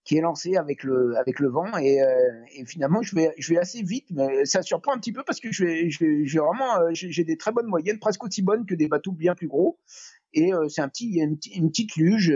qui 0.03 0.17
est 0.17 0.21
lancé 0.21 0.55
avec 0.55 0.83
le 0.83 1.15
avec 1.17 1.39
le 1.39 1.49
vent 1.49 1.77
et, 1.77 2.01
euh, 2.01 2.07
et, 2.55 2.65
finalement 2.65 3.01
je 3.01 3.15
vais 3.15 3.33
je 3.37 3.53
vais 3.53 3.59
assez 3.59 3.83
vite 3.83 4.07
mais 4.09 4.45
ça 4.45 4.63
surprend 4.63 4.93
un 4.93 4.97
petit 4.97 5.11
peu 5.11 5.23
parce 5.23 5.39
que 5.39 5.51
je 5.51 5.63
vais 5.63 5.89
je 5.89 5.99
vais, 5.99 6.39
vraiment 6.39 6.79
euh, 6.79 6.89
j'ai 6.93 7.23
des 7.23 7.37
très 7.37 7.51
bonnes 7.51 7.67
moyennes 7.67 7.99
presque 7.99 8.23
aussi 8.23 8.41
bonnes 8.41 8.65
que 8.65 8.75
des 8.75 8.87
bateaux 8.87 9.11
bien 9.11 9.35
plus 9.35 9.47
gros. 9.47 9.79
Et 10.33 10.53
euh, 10.53 10.69
c'est 10.69 10.81
un 10.81 10.87
petit 10.87 11.19
une, 11.19 11.37
une, 11.53 11.69
petite 11.69 11.95
luge 11.97 12.33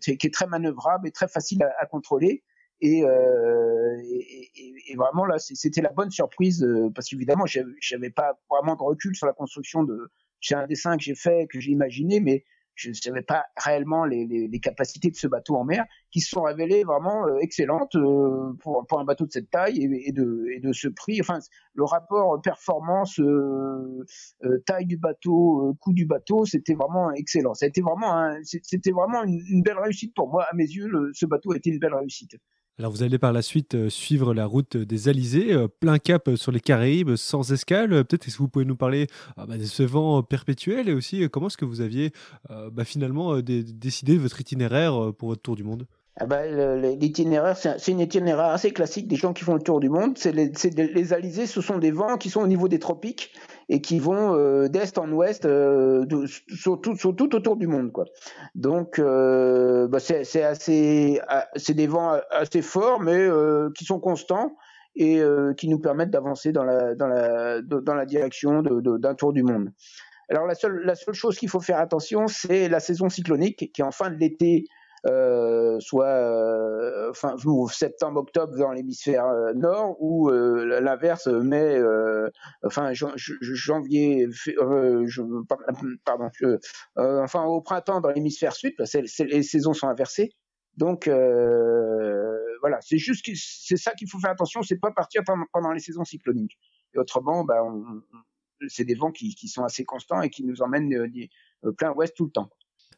qui 0.00 0.10
est 0.10 0.34
très 0.34 0.46
manœuvrable 0.48 1.06
et 1.06 1.12
très 1.12 1.28
facile 1.28 1.62
à, 1.62 1.72
à 1.80 1.86
contrôler. 1.86 2.42
Et, 2.80 3.00
et, 3.00 4.50
et, 4.88 4.96
vraiment 4.96 5.24
là 5.24 5.38
c'était 5.38 5.80
la 5.80 5.90
bonne 5.90 6.10
surprise 6.10 6.64
parce 6.94 7.08
qu'évidemment 7.08 7.44
j'avais 7.80 8.10
pas 8.10 8.38
vraiment 8.48 8.76
de 8.76 8.82
recul 8.82 9.16
sur 9.16 9.26
la 9.26 9.32
construction 9.32 9.82
de 9.82 10.12
c'est 10.40 10.54
un 10.54 10.66
dessin 10.66 10.96
que 10.96 11.02
j'ai 11.02 11.16
fait 11.16 11.48
que 11.50 11.58
j'ai 11.58 11.72
imaginé 11.72 12.20
mais 12.20 12.44
je 12.78 12.90
ne 12.90 12.94
savais 12.94 13.22
pas 13.22 13.46
réellement 13.56 14.04
les, 14.04 14.24
les, 14.24 14.46
les, 14.46 14.60
capacités 14.60 15.10
de 15.10 15.16
ce 15.16 15.26
bateau 15.26 15.56
en 15.56 15.64
mer, 15.64 15.84
qui 16.12 16.20
se 16.20 16.30
sont 16.30 16.42
révélées 16.42 16.84
vraiment 16.84 17.26
euh, 17.26 17.38
excellentes 17.38 17.96
euh, 17.96 18.52
pour, 18.60 18.86
pour, 18.86 19.00
un 19.00 19.04
bateau 19.04 19.26
de 19.26 19.32
cette 19.32 19.50
taille 19.50 19.82
et, 19.82 20.12
de, 20.12 20.46
et 20.54 20.60
de 20.60 20.72
ce 20.72 20.86
prix. 20.88 21.20
Enfin, 21.20 21.40
le 21.74 21.84
rapport 21.84 22.40
performance 22.40 23.18
euh, 23.18 24.06
taille 24.66 24.86
du 24.86 24.96
bateau, 24.96 25.76
coût 25.80 25.92
du 25.92 26.06
bateau, 26.06 26.44
c'était 26.44 26.74
vraiment 26.74 27.10
excellent. 27.12 27.52
Été 27.60 27.80
vraiment, 27.80 28.32
c'était 28.44 28.92
vraiment 28.92 29.24
une, 29.24 29.40
une, 29.48 29.62
belle 29.62 29.78
réussite 29.78 30.14
pour 30.14 30.30
moi. 30.30 30.46
À 30.48 30.54
mes 30.54 30.64
yeux, 30.64 30.86
le, 30.86 31.10
ce 31.14 31.26
bateau 31.26 31.52
a 31.52 31.56
été 31.56 31.70
une 31.70 31.80
belle 31.80 31.94
réussite. 31.94 32.36
Alors 32.78 32.92
vous 32.92 33.02
allez 33.02 33.18
par 33.18 33.32
la 33.32 33.42
suite 33.42 33.74
euh, 33.74 33.90
suivre 33.90 34.32
la 34.34 34.46
route 34.46 34.76
des 34.76 35.08
Alizés, 35.08 35.52
euh, 35.52 35.66
plein 35.66 35.98
cap 35.98 36.30
sur 36.36 36.52
les 36.52 36.60
Caraïbes, 36.60 37.16
sans 37.16 37.52
escale. 37.52 37.88
Peut-être 38.04 38.28
est-ce 38.28 38.36
que 38.36 38.42
vous 38.42 38.48
pouvez 38.48 38.64
nous 38.64 38.76
parler 38.76 39.08
ah, 39.36 39.46
bah, 39.46 39.58
de 39.58 39.64
ce 39.64 39.82
vent 39.82 40.22
perpétuel 40.22 40.88
et 40.88 40.92
aussi 40.92 41.24
euh, 41.24 41.28
comment 41.28 41.48
est-ce 41.48 41.56
que 41.56 41.64
vous 41.64 41.80
aviez 41.80 42.12
bah, 42.48 42.84
finalement 42.84 43.40
décidé 43.40 44.16
votre 44.16 44.40
itinéraire 44.40 45.12
pour 45.18 45.30
votre 45.30 45.42
tour 45.42 45.56
du 45.56 45.64
monde? 45.64 45.86
Ah 46.20 46.26
bah, 46.26 46.46
l'itinéraire, 46.76 47.56
c'est 47.56 47.92
un 47.92 47.98
itinéraire 47.98 48.46
assez 48.46 48.72
classique 48.72 49.08
des 49.08 49.16
gens 49.16 49.32
qui 49.32 49.44
font 49.44 49.54
le 49.54 49.62
tour 49.62 49.80
du 49.80 49.88
monde. 49.88 50.16
C'est 50.16 50.32
les, 50.32 50.52
les 50.76 51.12
alizés, 51.12 51.46
ce 51.46 51.60
sont 51.60 51.78
des 51.78 51.90
vents 51.90 52.16
qui 52.16 52.30
sont 52.30 52.40
au 52.40 52.46
niveau 52.46 52.68
des 52.68 52.78
tropiques 52.78 53.32
et 53.68 53.80
qui 53.80 53.98
vont 53.98 54.34
euh, 54.34 54.68
d'est 54.68 54.96
en 54.98 55.10
ouest 55.12 55.44
euh, 55.44 56.04
de, 56.06 56.26
sur, 56.26 56.80
tout, 56.80 57.34
autour 57.34 57.56
du 57.56 57.66
monde 57.66 57.92
quoi. 57.92 58.04
Donc 58.54 58.98
euh, 58.98 59.86
bah 59.88 60.00
c'est 60.00 60.42
assez 60.42 61.20
c'est 61.56 61.74
des 61.74 61.86
vents 61.86 62.18
assez 62.30 62.62
forts 62.62 63.00
mais 63.00 63.16
euh, 63.16 63.70
qui 63.76 63.84
sont 63.84 64.00
constants 64.00 64.56
et 64.96 65.20
euh, 65.20 65.52
qui 65.54 65.68
nous 65.68 65.78
permettent 65.78 66.10
d'avancer 66.10 66.52
dans 66.52 66.64
la 66.64 66.94
dans 66.94 67.08
la 67.08 67.60
dans 67.60 67.94
la 67.94 68.06
direction 68.06 68.62
d'un 68.62 69.14
tour 69.14 69.32
du 69.32 69.42
monde. 69.42 69.70
Alors 70.30 70.46
la 70.46 70.54
seule, 70.54 70.82
la 70.84 70.94
seule 70.94 71.14
chose 71.14 71.38
qu'il 71.38 71.48
faut 71.48 71.60
faire 71.60 71.78
attention, 71.78 72.26
c'est 72.26 72.68
la 72.68 72.80
saison 72.80 73.08
cyclonique 73.08 73.70
qui 73.72 73.80
est 73.80 73.84
en 73.84 73.90
fin 73.90 74.10
de 74.10 74.16
l'été 74.16 74.66
euh, 75.06 75.78
soit 75.80 76.06
euh, 76.06 77.10
enfin 77.10 77.36
septembre 77.70 78.20
octobre 78.20 78.56
dans 78.56 78.72
l'hémisphère 78.72 79.26
euh, 79.26 79.52
nord 79.54 79.96
ou 80.00 80.28
euh, 80.28 80.80
l'inverse 80.80 81.28
mai 81.28 81.80
enfin 82.64 82.92
janvier 82.92 84.26
je, 84.30 85.22
pardon 86.04 86.30
enfin 86.96 87.44
au 87.44 87.60
printemps 87.60 88.00
dans 88.00 88.10
l'hémisphère 88.10 88.54
sud 88.54 88.74
parce 88.76 88.92
que 88.92 89.22
les 89.24 89.42
saisons 89.42 89.72
sont 89.72 89.88
inversées. 89.88 90.32
Donc 90.76 91.06
voilà 91.06 92.78
c'est 92.80 92.98
juste 92.98 93.28
c'est 93.34 93.76
ça 93.76 93.92
qu'il 93.92 94.08
faut 94.10 94.18
faire 94.18 94.30
attention 94.30 94.62
c'est 94.62 94.78
pas 94.80 94.90
partir 94.90 95.22
pendant, 95.52 95.72
les 95.72 95.80
saisons 95.80 96.04
cycloniques. 96.04 96.58
Et 96.94 96.98
autrement 96.98 97.44
bah, 97.44 97.62
c'est 98.66 98.84
des 98.84 98.96
vents 98.96 99.12
qui, 99.12 99.36
qui, 99.36 99.46
sont 99.46 99.62
assez 99.62 99.84
constants 99.84 100.20
et 100.22 100.30
qui 100.30 100.44
nous 100.44 100.62
emmènent 100.62 101.08
plein 101.76 101.92
ouest 101.92 102.16
tout 102.16 102.24
le 102.24 102.30
temps 102.32 102.50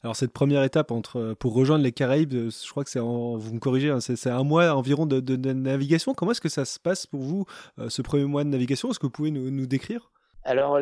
alors 0.02 0.16
cette 0.16 0.32
première 0.32 0.62
étape 0.62 0.90
euh, 1.16 1.34
pour 1.34 1.52
rejoindre 1.52 1.84
les 1.84 1.92
Caraïbes, 1.92 2.32
euh, 2.32 2.50
je 2.50 2.70
crois 2.70 2.84
que 2.84 2.90
c'est 2.90 3.00
vous 3.00 3.54
me 3.54 3.58
corrigez, 3.58 3.90
hein, 3.90 4.00
c'est 4.00 4.30
un 4.30 4.44
mois 4.44 4.74
environ 4.74 5.04
de, 5.04 5.36
navigation. 5.52 6.14
Comment 6.14 6.30
est-ce 6.32 6.40
que 6.40 6.48
ça 6.48 6.64
se 6.64 6.78
passe 6.78 7.06
pour 7.06 7.20
vous 7.20 7.44
euh, 7.78 7.90
ce 7.90 8.00
premier 8.00 8.24
mois 8.24 8.42
de 8.44 8.48
navigation? 8.48 8.90
Est-ce 8.90 8.98
que 8.98 9.06
vous 9.06 9.10
pouvez 9.10 9.30
nous, 9.30 9.66
décrire? 9.66 10.10
Alors 10.42 10.78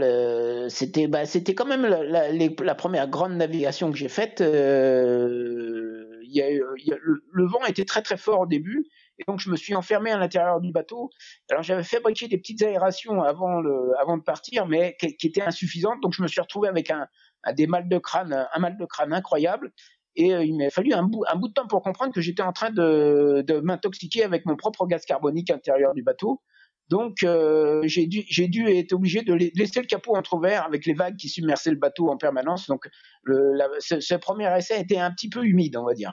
c'était 0.70 1.08
bah, 1.08 1.26
c'était 1.26 1.56
quand 1.56 1.66
même 1.66 1.84
la, 1.84 2.74
première 2.76 3.08
grande 3.08 3.32
navigation 3.32 3.90
que 3.90 3.98
j'ai 3.98 4.08
faite. 4.08 4.40
le, 4.40 4.86
vent 7.34 7.64
était 7.66 7.84
très 7.84 8.02
très 8.02 8.16
fort 8.16 8.42
au 8.42 8.46
début 8.46 8.86
et 9.18 9.24
donc 9.26 9.40
je 9.40 9.50
me 9.50 9.56
suis 9.56 9.74
enfermé 9.74 10.12
à 10.12 10.16
l'intérieur 10.16 10.60
du 10.60 10.70
bateau. 10.70 11.10
Alors 11.50 11.64
j'avais 11.64 11.82
fabriqué 11.82 12.28
des 12.28 12.38
petites 12.38 12.62
aérations 12.62 13.20
avant 13.24 13.62
de 13.62 14.22
partir, 14.22 14.66
mais 14.66 14.96
qui, 15.00 15.16
qui 15.16 15.26
étaient 15.26 15.42
insuffisantes. 15.42 16.00
Donc 16.02 16.12
je 16.14 16.22
me 16.22 16.28
suis 16.28 16.40
retrouvé 16.40 16.68
avec 16.68 16.92
un, 16.92 17.08
à 17.42 17.52
des 17.52 17.66
mal 17.66 17.88
de 17.88 17.98
crâne, 17.98 18.46
un 18.52 18.58
mal 18.58 18.76
de 18.76 18.84
crâne 18.84 19.12
incroyable. 19.12 19.72
Et 20.16 20.34
euh, 20.34 20.44
il 20.44 20.56
m'a 20.56 20.70
fallu 20.70 20.92
un 20.92 21.04
bout, 21.04 21.24
de 21.24 21.52
temps 21.52 21.68
pour 21.68 21.82
comprendre 21.82 22.12
que 22.12 22.20
j'étais 22.20 22.42
en 22.42 22.52
train 22.52 22.70
de, 22.70 23.60
m'intoxiquer 23.62 24.24
avec 24.24 24.46
mon 24.46 24.56
propre 24.56 24.86
gaz 24.86 25.04
carbonique 25.04 25.50
intérieur 25.50 25.94
du 25.94 26.02
bateau. 26.02 26.42
Donc 26.88 27.22
euh, 27.22 27.82
j'ai 27.84 28.06
dû, 28.06 28.24
dû 28.48 28.68
être 28.68 28.94
obligé 28.94 29.22
de 29.22 29.34
laisser 29.34 29.80
le 29.80 29.86
capot 29.86 30.16
entrouvert 30.16 30.64
avec 30.64 30.86
les 30.86 30.94
vagues 30.94 31.16
qui 31.16 31.28
submersaient 31.28 31.70
le 31.70 31.76
bateau 31.76 32.08
en 32.08 32.16
permanence. 32.16 32.66
Donc 32.66 32.88
ce, 33.26 34.14
premier 34.16 34.48
essai 34.56 34.80
était 34.80 34.98
un 34.98 35.10
petit 35.10 35.28
peu 35.28 35.44
humide, 35.44 35.76
on 35.76 35.84
va 35.84 35.94
dire. 35.94 36.12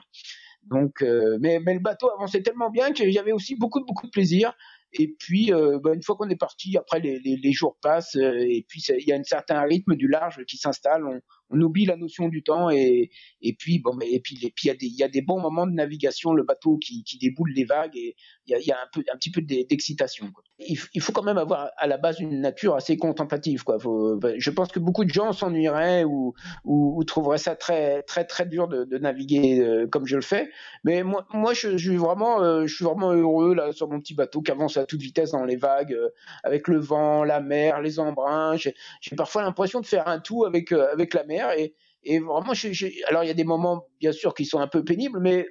Donc, 0.64 1.02
euh, 1.02 1.38
mais, 1.40 1.60
mais 1.60 1.74
le 1.74 1.80
bateau 1.80 2.10
avançait 2.10 2.42
tellement 2.42 2.70
bien 2.70 2.92
que 2.92 3.08
j'avais 3.10 3.32
aussi 3.32 3.56
beaucoup 3.56 3.84
beaucoup 3.84 4.06
de 4.06 4.10
plaisir. 4.10 4.52
Et 4.92 5.08
puis, 5.18 5.52
euh, 5.52 5.78
bah, 5.82 5.92
une 5.94 6.02
fois 6.02 6.16
qu'on 6.16 6.28
est 6.28 6.36
parti, 6.36 6.76
après 6.76 7.00
les, 7.00 7.52
jours 7.52 7.76
passent, 7.82 8.16
euh, 8.16 8.38
et 8.38 8.64
puis 8.68 8.82
il 8.88 9.06
y 9.06 9.12
a 9.12 9.16
un 9.16 9.24
certain 9.24 9.60
rythme 9.62 9.94
du 9.94 10.08
large 10.08 10.44
qui 10.46 10.56
s'installe. 10.56 11.02
On, 11.50 11.60
oublie 11.60 11.86
la 11.86 11.96
notion 11.96 12.28
du 12.28 12.42
temps, 12.42 12.70
et, 12.70 13.10
puis 13.58 13.78
bon, 13.78 13.94
mais 13.94 14.10
et 14.10 14.20
puis 14.20 14.36
il 14.36 14.66
y 14.66 14.70
a 14.70 14.74
des 14.74 14.86
il 14.86 14.96
y 14.96 15.02
a 15.02 15.08
des 15.08 15.22
bons 15.22 15.40
moments 15.40 15.66
de 15.66 15.72
navigation, 15.72 16.32
le 16.32 16.44
bateau 16.44 16.78
qui, 16.78 17.04
qui 17.04 17.18
déboule 17.18 17.52
les 17.54 17.64
vagues, 17.64 17.96
et 17.96 18.16
il 18.46 18.58
y 18.64 18.72
a, 18.72 18.76
un 18.76 18.88
peu 18.92 19.02
un 19.12 19.16
petit 19.16 19.30
peu 19.30 19.42
d'excitation. 19.42 20.32
Il, 20.58 20.78
il, 20.94 21.02
faut 21.02 21.12
quand 21.12 21.22
même 21.22 21.36
avoir 21.36 21.70
à 21.76 21.86
la 21.86 21.98
base 21.98 22.20
une 22.20 22.40
nature 22.40 22.76
assez 22.76 22.96
contemplative. 22.96 23.62
Quoi. 23.64 23.76
Bah, 24.16 24.30
je 24.38 24.50
pense 24.50 24.72
que 24.72 24.78
beaucoup 24.78 25.04
de 25.04 25.10
gens 25.10 25.32
s'ennuieraient 25.32 26.04
ou, 26.04 26.34
ou, 26.64 26.98
ou, 26.98 27.04
trouveraient 27.04 27.38
ça 27.38 27.56
très 27.56 28.02
très 28.02 28.24
très 28.24 28.46
dur 28.46 28.68
de, 28.68 28.98
naviguer 28.98 29.60
euh, 29.60 29.86
comme 29.86 30.06
je 30.06 30.16
le 30.16 30.22
fais. 30.22 30.48
Mais 30.84 31.02
moi, 31.02 31.26
moi 31.32 31.52
je, 31.52 31.76
suis 31.76 31.96
vraiment 31.96 32.66
je 32.66 32.74
suis 32.74 32.84
vraiment 32.84 33.12
heureux 33.12 33.54
là 33.54 33.72
sur 33.72 33.88
mon 33.88 34.00
petit 34.00 34.14
bateau 34.14 34.40
qui 34.40 34.50
avance 34.50 34.76
à 34.76 34.86
toute 34.86 35.00
vitesse 35.00 35.32
dans 35.32 35.44
les 35.44 35.56
vagues, 35.56 35.92
euh, 35.92 36.08
avec 36.42 36.68
le 36.68 36.78
vent, 36.78 37.24
la 37.24 37.40
mer, 37.40 37.80
les 37.82 37.98
embruns. 37.98 38.56
J'ai 38.56 38.74
parfois 39.16 39.42
l'impression 39.42 39.80
de 39.80 39.86
faire 39.86 40.08
un 40.08 40.20
tout 40.20 40.44
avec 40.44 40.72
euh, 40.72 40.90
avec 40.92 41.14
la 41.14 41.24
mer 41.24 41.35
et 42.08 42.20
vraiment, 42.20 42.52
alors 43.08 43.24
il 43.24 43.26
y 43.26 43.30
a 43.30 43.34
des 43.34 43.44
moments 43.44 43.84
bien 44.00 44.12
sûr 44.12 44.32
qui 44.32 44.44
sont 44.44 44.60
un 44.60 44.68
peu 44.68 44.84
pénibles, 44.84 45.18
mais 45.20 45.46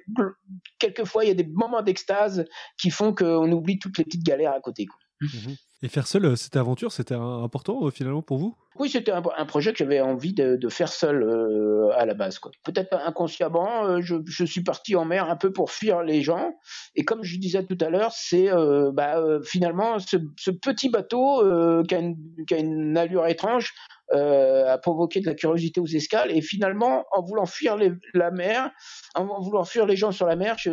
quelquefois 0.78 1.24
il 1.24 1.28
y 1.28 1.30
a 1.30 1.34
des 1.34 1.46
moments 1.46 1.82
d'extase 1.82 2.44
qui 2.78 2.90
font 2.90 3.14
qu'on 3.14 3.50
oublie 3.52 3.78
toutes 3.78 3.98
les 3.98 4.04
petites 4.04 4.24
galères 4.24 4.52
à 4.52 4.60
côté. 4.60 4.86
Mmh 5.20 5.52
et 5.82 5.88
faire 5.88 6.06
seul 6.06 6.24
euh, 6.24 6.36
cette 6.36 6.56
aventure, 6.56 6.90
c'était 6.90 7.14
important 7.14 7.90
finalement 7.90 8.22
pour 8.22 8.38
vous? 8.38 8.56
Oui, 8.78 8.90
c'était 8.90 9.12
un, 9.12 9.22
projet 9.46 9.72
que 9.72 9.78
j'avais 9.78 10.00
envie 10.00 10.34
de, 10.34 10.68
faire 10.68 10.92
seul 10.92 11.22
euh, 11.22 11.90
à 11.96 12.04
la 12.04 12.14
base. 12.14 12.38
Peut-être 12.64 12.94
inconsciemment, 13.06 13.86
euh, 13.86 14.00
je, 14.00 14.44
suis 14.44 14.62
parti 14.62 14.96
en 14.96 15.04
mer 15.04 15.30
un 15.30 15.36
peu 15.36 15.52
pour 15.52 15.70
fuir 15.70 16.02
les 16.02 16.22
gens. 16.22 16.54
Et 16.94 17.04
comme 17.04 17.22
je 17.22 17.38
disais 17.38 17.64
tout 17.64 17.78
à 17.80 17.88
l'heure, 17.88 18.12
c'est 18.12 18.48
bah, 18.92 19.20
finalement 19.44 19.98
ce, 19.98 20.50
petit 20.50 20.90
bateau 20.90 21.42
qui 21.88 21.94
a, 21.94 22.58
une, 22.58 22.96
allure 22.96 23.26
étrange 23.26 23.72
euh, 24.12 24.72
a 24.72 24.78
provoqué 24.78 25.18
de 25.18 25.26
la 25.26 25.34
curiosité 25.34 25.80
aux 25.80 25.86
escales. 25.86 26.30
Et 26.30 26.40
finalement, 26.40 27.04
en 27.10 27.22
voulant 27.22 27.46
fuir 27.46 27.76
les, 27.76 27.92
la 28.14 28.30
mer, 28.30 28.70
en 29.16 29.40
voulant 29.40 29.64
fuir 29.64 29.84
les 29.84 29.96
gens 29.96 30.12
sur 30.12 30.26
la 30.26 30.36
mer, 30.36 30.56
je 30.58 30.70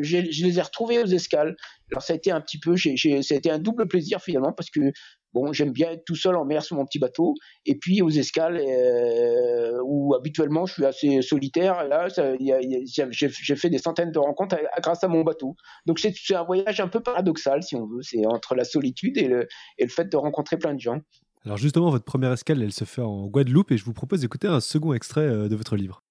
les 0.00 0.58
ai 0.58 0.62
retrouvés 0.62 1.02
aux 1.02 1.06
escales. 1.06 1.56
Alors 1.90 2.02
ça 2.02 2.12
a 2.12 2.16
été 2.16 2.30
un 2.30 2.40
petit 2.40 2.60
peu, 2.60 2.76
j'ai, 2.76 3.22
ça 3.22 3.34
a 3.34 3.38
été 3.38 3.50
un 3.50 3.58
double 3.58 3.88
plaisir 3.88 4.20
finalement 4.20 4.52
parce 4.52 4.70
que 4.70 4.92
bon, 5.32 5.52
j'aime 5.52 5.72
bien 5.72 5.90
être 5.90 6.04
tout 6.04 6.14
seul 6.14 6.36
en 6.36 6.44
mer 6.44 6.62
sur 6.62 6.76
mon 6.76 6.84
petit 6.84 6.98
bateau, 6.98 7.34
et 7.66 7.76
puis 7.76 8.02
aux 8.02 8.10
escales 8.10 8.60
euh, 8.60 9.78
où 9.84 10.14
habituellement 10.14 10.66
je 10.66 10.74
suis 10.74 10.84
assez 10.84 11.22
solitaire. 11.22 11.86
Là, 11.88 12.08
j'ai 12.08 13.56
fait 13.56 13.70
des 13.70 13.78
centaines 13.78 14.12
de 14.12 14.18
rencontres 14.18 14.56
grâce 14.80 15.04
à 15.04 15.08
mon 15.08 15.22
bateau. 15.22 15.56
Donc 15.86 15.98
c'est, 15.98 16.14
c'est 16.16 16.34
un 16.34 16.44
voyage 16.44 16.80
un 16.80 16.88
peu 16.88 17.00
paradoxal 17.00 17.62
si 17.62 17.76
on 17.76 17.86
veut. 17.86 18.02
C'est 18.02 18.26
entre 18.26 18.54
la 18.54 18.64
solitude 18.64 19.18
et 19.18 19.28
le, 19.28 19.48
et 19.78 19.84
le 19.84 19.90
fait 19.90 20.10
de 20.10 20.16
rencontrer 20.16 20.58
plein 20.58 20.74
de 20.74 20.80
gens. 20.80 21.00
Alors 21.44 21.56
justement, 21.56 21.90
votre 21.90 22.04
première 22.04 22.32
escale, 22.32 22.62
elle 22.62 22.72
se 22.72 22.84
fait 22.84 23.02
en 23.02 23.26
Guadeloupe 23.26 23.72
et 23.72 23.76
je 23.76 23.84
vous 23.84 23.92
propose 23.92 24.20
d'écouter 24.20 24.46
un 24.46 24.60
second 24.60 24.92
extrait 24.94 25.22
euh, 25.22 25.48
de 25.48 25.56
votre 25.56 25.76
livre. 25.76 26.02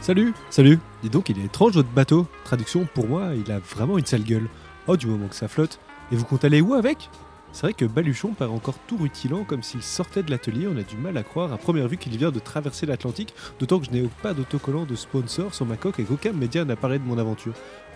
Salut 0.00 0.32
Salut 0.48 0.78
Dis 1.02 1.10
donc, 1.10 1.28
il 1.28 1.38
est 1.38 1.44
étrange 1.44 1.74
votre 1.74 1.90
bateau. 1.90 2.26
Traduction, 2.44 2.88
pour 2.94 3.06
moi, 3.06 3.30
il 3.34 3.52
a 3.52 3.58
vraiment 3.60 3.98
une 3.98 4.06
sale 4.06 4.24
gueule. 4.24 4.48
Oh, 4.92 4.96
du 4.96 5.06
moment 5.06 5.28
que 5.28 5.36
ça 5.36 5.46
flotte. 5.46 5.78
Et 6.10 6.16
vous 6.16 6.24
comptez 6.24 6.48
aller 6.48 6.60
où 6.60 6.74
avec? 6.74 7.10
C'est 7.52 7.62
vrai 7.62 7.74
que 7.74 7.84
Baluchon 7.84 8.30
paraît 8.30 8.50
encore 8.50 8.74
tout 8.88 8.96
rutilant 8.96 9.44
comme 9.44 9.62
s'il 9.62 9.84
sortait 9.84 10.24
de 10.24 10.32
l'atelier. 10.32 10.66
On 10.66 10.76
a 10.76 10.82
du 10.82 10.96
mal 10.96 11.16
à 11.16 11.22
croire 11.22 11.52
à 11.52 11.58
première 11.58 11.86
vue 11.86 11.96
qu'il 11.96 12.18
vient 12.18 12.32
de 12.32 12.40
traverser 12.40 12.86
l'Atlantique, 12.86 13.32
d'autant 13.60 13.78
que 13.78 13.86
je 13.86 13.92
n'ai 13.92 14.08
pas 14.20 14.34
d'autocollant 14.34 14.86
de 14.86 14.96
sponsor 14.96 15.54
sur 15.54 15.64
ma 15.64 15.76
coque 15.76 16.00
et 16.00 16.02
qu'aucun 16.02 16.32
média 16.32 16.64
n'apparaît 16.64 16.98
de 16.98 17.04
mon 17.04 17.18
aventure. 17.18 17.52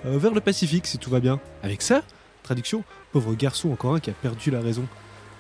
Euh, 0.07 0.19
vers 0.19 0.33
le 0.33 0.41
Pacifique, 0.41 0.87
si 0.87 0.99
tout 0.99 1.11
va 1.11 1.19
bien. 1.19 1.41
Avec 1.65 1.83
ça? 1.83 2.03
Traduction, 2.45 2.85
pauvre 3.11 3.35
garçon, 3.35 3.73
encore 3.73 3.97
un 3.97 3.99
qui 3.99 4.11
a 4.11 4.15
perdu 4.15 4.53
la 4.53 4.61
raison. 4.61 4.87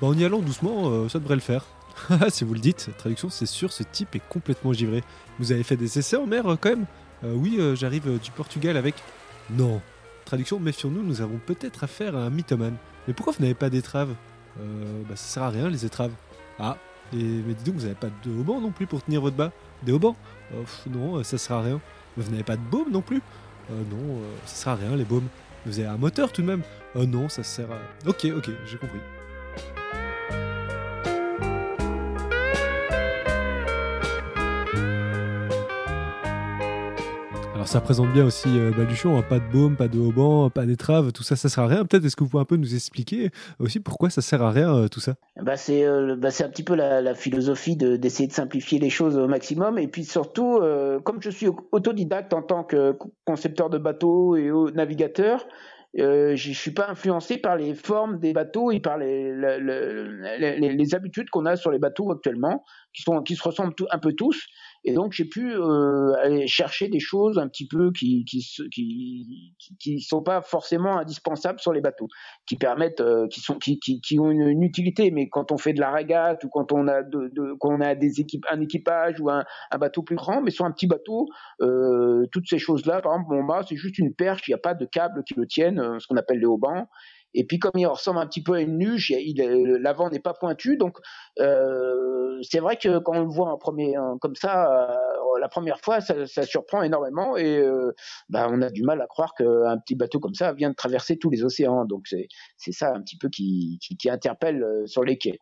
Bah, 0.02 0.08
en 0.08 0.18
y 0.18 0.25
allant 0.25 0.40
doucement, 0.40 0.88
euh, 0.90 1.08
ça 1.08 1.20
devrait 1.20 1.37
le 1.37 1.40
faire. 1.40 1.66
si 2.30 2.42
vous 2.42 2.54
le 2.54 2.61
dites, 2.61 2.90
traduction, 2.99 3.30
c'est 3.30 3.46
sûr, 3.46 3.73
ce 3.73 3.84
type 3.84 4.16
est 4.16 4.28
complètement 4.28 4.73
givré. 4.73 5.04
Vous 5.38 5.52
avez 5.52 5.62
fait 5.62 5.76
des 5.76 6.00
essais 6.00 6.16
en 6.16 6.26
mer 6.26 6.49
euh, 6.49 6.56
quand 6.61 6.70
même? 6.70 6.87
Oui, 7.23 7.58
j'arrive 7.75 8.18
du 8.18 8.32
Portugal 8.32 8.76
avec. 8.76 8.96
Non. 9.50 9.80
Traduction, 10.25 10.59
méfions-nous, 10.59 11.02
nous 11.02 11.21
avons 11.21 11.38
peut-être 11.45 11.85
affaire 11.85 12.16
à 12.16 12.21
un 12.21 12.31
mythomane. 12.31 12.76
Mais 13.07 13.14
pourquoi 13.14 13.35
vous 13.35 13.43
n'avez 13.43 13.54
pas 13.54 13.71
d'étrave? 13.71 14.14
Bah, 14.57 15.16
ça 15.16 15.25
sert 15.26 15.43
à 15.43 15.50
rien 15.50 15.69
les 15.69 15.85
étraves. 15.85 16.12
Ah, 16.59 16.76
et, 17.12 17.16
mais 17.16 17.54
dis 17.54 17.64
donc, 17.64 17.75
vous 17.75 17.83
n'avez 17.83 17.95
pas 17.95 18.09
de 18.25 18.31
haubans 18.31 18.61
non 18.61 18.71
plus 18.71 18.87
pour 18.87 19.02
tenir 19.02 19.21
votre 19.21 19.37
bas 19.37 19.52
Des 19.83 19.93
haubans? 19.93 20.16
Non, 20.90 21.23
ça 21.23 21.38
sert 21.38 21.57
à 21.57 21.62
rien. 21.62 21.81
Mais 22.16 22.25
vous 22.25 22.31
n'avez 22.31 22.45
pas 22.45 22.57
de 22.57 22.62
baume 22.62 22.90
non 22.90 23.02
plus? 23.02 23.21
Non, 23.71 24.21
ça 24.47 24.54
sert 24.54 24.73
à 24.73 24.76
rien 24.76 24.97
les 24.97 25.04
baumes. 25.04 25.28
Vous 25.66 25.78
avez 25.78 25.88
un 25.88 25.97
moteur 25.97 26.33
tout 26.33 26.43
de 26.43 26.47
même? 26.47 26.62
Oh 26.95 27.04
non, 27.04 27.28
ça 27.28 27.43
sert 27.43 27.71
à... 27.71 28.09
Ok, 28.09 28.26
ok, 28.37 28.50
j'ai 28.66 28.78
compris. 28.78 29.00
Alors 37.64 37.73
ça 37.73 37.80
présente 37.80 38.12
bien 38.12 38.26
aussi 38.26 38.59
euh, 38.59 38.73
Baluchon, 38.73 39.16
hein, 39.16 39.25
pas 39.26 39.38
de 39.38 39.50
baume, 39.50 39.75
pas 39.75 39.88
de 39.88 39.99
haubans, 39.99 40.50
pas 40.50 40.66
d'étrave, 40.66 41.12
tout 41.12 41.23
ça, 41.23 41.35
ça 41.35 41.49
sert 41.49 41.64
à 41.64 41.66
rien. 41.66 41.87
Peut-être 41.87 42.04
est-ce 42.04 42.14
que 42.14 42.23
vous 42.23 42.28
pouvez 42.28 42.42
un 42.42 42.44
peu 42.44 42.56
nous 42.56 42.75
expliquer 42.75 43.30
aussi 43.59 43.80
pourquoi 43.80 44.11
ça 44.11 44.21
sert 44.21 44.42
à 44.42 44.50
rien 44.50 44.76
euh, 44.76 44.88
tout 44.88 45.00
ça? 45.00 45.14
Bah 45.40 45.56
c'est 45.56 45.87
euh, 45.87 46.14
bah 46.14 46.28
un 46.28 46.49
petit 46.50 46.62
peu 46.62 46.75
la, 46.75 47.14
philosophie 47.14 47.75
d'essayer 47.75 48.26
de, 48.26 48.35
simplifier 48.35 48.78
les 48.78 48.90
choses 48.90 49.16
au 49.16 49.28
maximum 49.28 49.78
et 49.78 49.88
puis 49.88 50.04
surtout 50.04 50.61
comme 51.04 51.23
je 51.23 51.30
suis 51.30 51.49
autodidacte 51.73 52.35
en 52.35 52.42
tant 52.42 52.64
que 52.64 52.99
concepteur 53.25 53.71
de 53.71 53.78
bateaux 53.78 54.37
et 54.37 54.50
navigateur, 54.75 55.47
euh, 56.00 56.35
je 56.35 56.50
suis 56.52 56.73
pas 56.73 56.88
influencé 56.88 57.38
par 57.38 57.56
les 57.56 57.75
formes 57.75 58.18
des 58.18 58.33
bateaux 58.33 58.73
et 58.73 58.80
par 58.80 58.99
les, 58.99 59.33
habitudes 60.94 61.30
qu'on 61.30 61.47
a 61.47 61.54
sur 61.54 61.71
les 61.71 61.78
bateaux 61.78 62.11
actuellement, 62.11 62.64
qui 62.92 63.37
se 63.37 63.42
ressemblent 63.42 63.75
un 63.90 63.99
peu 63.99 64.12
tous. 64.12 64.47
Et 64.85 64.93
donc 64.93 65.12
j'ai 65.12 65.25
pu 65.25 65.55
euh, 65.55 66.12
aller 66.23 66.47
chercher 66.47 66.88
des 66.88 67.00
choses 67.00 67.38
un 67.38 67.49
petit 67.49 67.67
peu 67.67 67.91
qui 67.91 68.25
qui 69.81 70.00
sont 70.00 70.23
pas 70.23 70.43
forcément 70.43 70.99
indispensables 70.99 71.59
sur 71.59 71.73
les 71.73 71.81
bateaux, 71.81 72.09
qui 72.47 72.57
permettent, 72.57 73.00
euh, 73.00 73.26
qui 73.29 73.41
sont 73.41 73.55
qui, 73.55 73.79
qui, 73.79 74.21
ont 74.21 74.31
une, 74.31 74.62
utilité. 74.62 75.11
Mais 75.11 75.29
quand 75.29 75.53
on 75.53 75.57
fait 75.57 75.73
de 75.73 75.81
la 75.81 75.91
régate 75.91 76.45
ou 76.45 76.49
quand 76.50 76.71
on 76.73 76.87
a 76.87 77.03
de, 77.03 77.33
quand 77.61 77.71
on 77.71 77.81
a 77.81 77.95
des 77.95 78.21
équipes 78.21 78.45
un 78.50 78.61
équipage 78.61 79.21
ou 79.21 79.31
un, 79.31 79.45
bateau 79.79 80.03
plus 80.03 80.17
grand, 80.17 80.43
mais 80.43 80.50
sur 80.50 80.67
un 80.67 80.71
petit 80.71 80.87
bateau, 80.87 81.29
euh, 81.62 82.26
toutes 82.31 82.49
ces 82.49 82.59
choses 82.59 82.85
là, 82.85 83.00
par 83.00 83.14
exemple 83.14 83.35
mon 83.35 83.43
mât 83.43 83.62
c'est 83.67 83.76
juste 83.76 83.99
une 83.99 84.14
perche, 84.14 84.47
il 84.49 84.50
n'y 84.50 84.55
a 84.55 84.59
pas 84.59 84.75
de 84.75 84.85
câble 84.85 85.25
qui 85.25 85.35
le 85.35 85.47
tienne, 85.47 85.99
ce 85.99 86.07
qu'on 86.07 86.17
appelle 86.17 86.41
les 86.41 86.47
haubans. 86.47 86.87
Et 87.35 87.45
puis 87.45 87.59
comme 87.59 87.73
il 87.76 87.87
ressemble 87.87 88.21
un 88.21 88.26
petit 88.26 88.43
peu 88.43 88.55
à 88.55 88.61
une 88.61 88.79
nuge, 88.79 89.11
il, 89.11 89.37
l'avant 89.81 90.09
n'est 90.11 90.21
pas 90.21 90.35
pointu, 90.35 90.76
donc 90.76 90.99
euh, 91.41 92.38
c'est 92.43 92.61
vrai 92.61 92.76
que 92.76 92.99
quand 92.99 93.17
on 93.17 93.23
le 93.23 93.29
voit 93.29 93.50
en 93.50 93.59
premier 93.59 93.95
comme 94.21 94.35
ça, 94.35 94.91
euh, 94.93 94.97
la 95.41 95.49
première 95.49 95.81
fois, 95.81 96.00
ça, 96.00 96.43
surprend 96.45 96.83
énormément 96.83 97.37
et 97.37 97.59
euh, 97.59 97.93
bah, 98.29 98.49
on 98.50 98.62
a 98.62 98.71
du 98.71 98.83
mal 98.83 99.00
à 99.00 99.07
croire 99.07 99.35
qu'un 99.35 99.79
petit 99.79 99.95
bateau 99.95 100.21
comme 100.21 100.35
ça 100.35 100.53
vient 100.53 100.71
de 100.71 100.75
traverser 100.75 101.19
tous 101.19 101.31
les 101.31 101.45
océans. 101.45 101.85
Donc 101.85 102.07
c'est 102.07 102.73
ça 102.73 102.93
un 102.95 103.03
petit 103.03 103.19
peu 103.19 103.29
qui 103.29 103.79
interpelle 104.07 104.62
euh, 104.62 104.87
sur 104.87 105.05
les 105.05 105.19
quais. 105.19 105.38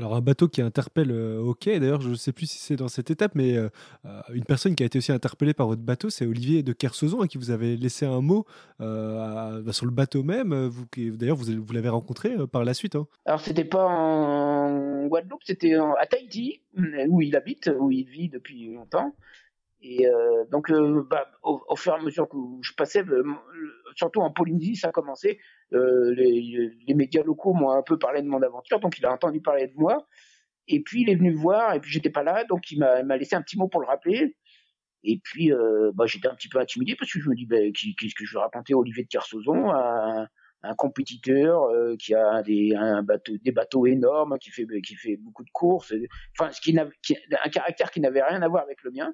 Alors 0.00 0.16
un 0.16 0.20
bateau 0.20 0.48
qui 0.48 0.60
interpelle 0.60 1.12
euh, 1.12 1.38
OK, 1.38 1.66
d'ailleurs 1.66 2.00
je 2.00 2.10
ne 2.10 2.14
sais 2.16 2.32
plus 2.32 2.46
si 2.46 2.58
c'est 2.58 2.74
dans 2.74 2.88
cette 2.88 3.10
étape, 3.10 3.36
mais 3.36 3.56
euh, 3.56 3.68
euh, 4.06 4.20
une 4.32 4.44
personne 4.44 4.74
qui 4.74 4.82
a 4.82 4.86
été 4.86 4.98
aussi 4.98 5.12
interpellée 5.12 5.54
par 5.54 5.68
votre 5.68 5.82
bateau, 5.82 6.10
c'est 6.10 6.26
Olivier 6.26 6.64
de 6.64 6.72
Kersozon, 6.72 7.22
hein, 7.22 7.26
qui 7.28 7.38
vous 7.38 7.52
avait 7.52 7.76
laissé 7.76 8.04
un 8.04 8.20
mot 8.20 8.44
bah, 8.80 9.60
sur 9.70 9.86
le 9.86 9.92
bateau 9.92 10.24
même. 10.24 10.66
Vous, 10.66 10.86
d'ailleurs 10.96 11.36
vous, 11.36 11.72
l'avez 11.72 11.88
rencontré 11.88 12.34
par 12.48 12.64
la 12.64 12.74
suite. 12.74 12.96
Hein. 12.96 13.06
Alors 13.24 13.40
c'était 13.40 13.64
pas 13.64 13.86
en 13.86 15.06
Guadeloupe, 15.06 15.42
c'était 15.44 15.74
à 15.74 16.06
Tahiti, 16.06 16.62
où 17.08 17.20
il 17.20 17.36
habite, 17.36 17.70
où 17.78 17.92
il 17.92 18.08
vit 18.08 18.28
depuis 18.28 18.72
longtemps. 18.72 19.14
Et 19.80 20.08
donc, 20.50 20.72
bah, 21.10 21.30
au, 21.42 21.76
fur 21.76 21.92
et 21.92 22.00
à 22.00 22.02
mesure 22.02 22.28
que 22.28 22.38
je 22.62 22.72
passais, 22.72 23.04
surtout 23.94 24.20
en 24.20 24.30
Polynésie, 24.30 24.76
ça. 24.76 24.90
Euh, 24.96 25.32
les, 25.74 26.70
les, 26.86 26.94
médias 26.94 27.22
locaux 27.22 27.52
m'ont 27.52 27.70
un 27.70 27.82
peu 27.82 27.98
parlé 27.98 28.22
de 28.22 28.28
mon 28.28 28.42
aventure, 28.42 28.80
donc 28.80 28.98
il 28.98 29.06
a 29.06 29.12
entendu 29.12 29.40
parler 29.40 29.68
de 29.68 29.74
moi. 29.74 30.06
Et 30.66 30.82
puis 30.82 31.02
il 31.02 31.10
est 31.10 31.16
venu 31.16 31.32
voir, 31.32 31.74
et 31.74 31.80
puis 31.80 31.90
j'étais 31.90 32.10
pas 32.10 32.22
là, 32.22 32.44
donc 32.44 32.70
il 32.70 32.78
m'a 32.78 33.16
laissé 33.16 33.36
un 33.36 33.42
petit 33.42 33.58
mot 33.58 33.68
pour 33.68 33.80
le 33.80 33.86
rappeler. 33.86 34.36
Et 35.02 35.20
puis 35.22 35.52
euh, 35.52 35.92
bah, 35.94 36.06
j'étais 36.06 36.28
un 36.28 36.34
petit 36.34 36.48
peu 36.48 36.58
intimidé 36.58 36.96
parce 36.96 37.12
que 37.12 37.20
je 37.20 37.28
me 37.28 37.34
dis 37.34 37.44
ben, 37.44 37.72
qu'est-ce 37.72 38.14
que 38.14 38.24
je 38.24 38.34
vais 38.34 38.40
raconter 38.40 38.72
à 38.72 38.76
Olivier 38.78 39.02
de 39.02 39.08
Kersozon, 39.08 39.70
un, 39.70 40.26
un 40.64 40.74
compétiteur 40.74 41.64
euh, 41.64 41.94
qui 41.96 42.14
a 42.14 42.42
des, 42.42 42.74
bateaux 43.52 43.86
énormes, 43.86 44.38
qui 44.38 44.50
fait, 44.50 44.66
beaucoup 45.18 45.44
de 45.44 45.50
courses, 45.52 45.92
enfin, 46.38 46.50
qui 46.50 46.76
un 46.78 47.50
caractère 47.50 47.90
qui 47.90 48.00
n'avait 48.00 48.22
rien 48.22 48.40
à 48.42 48.48
voir 48.48 48.62
avec 48.62 48.82
le 48.82 48.90
mien. 48.90 49.12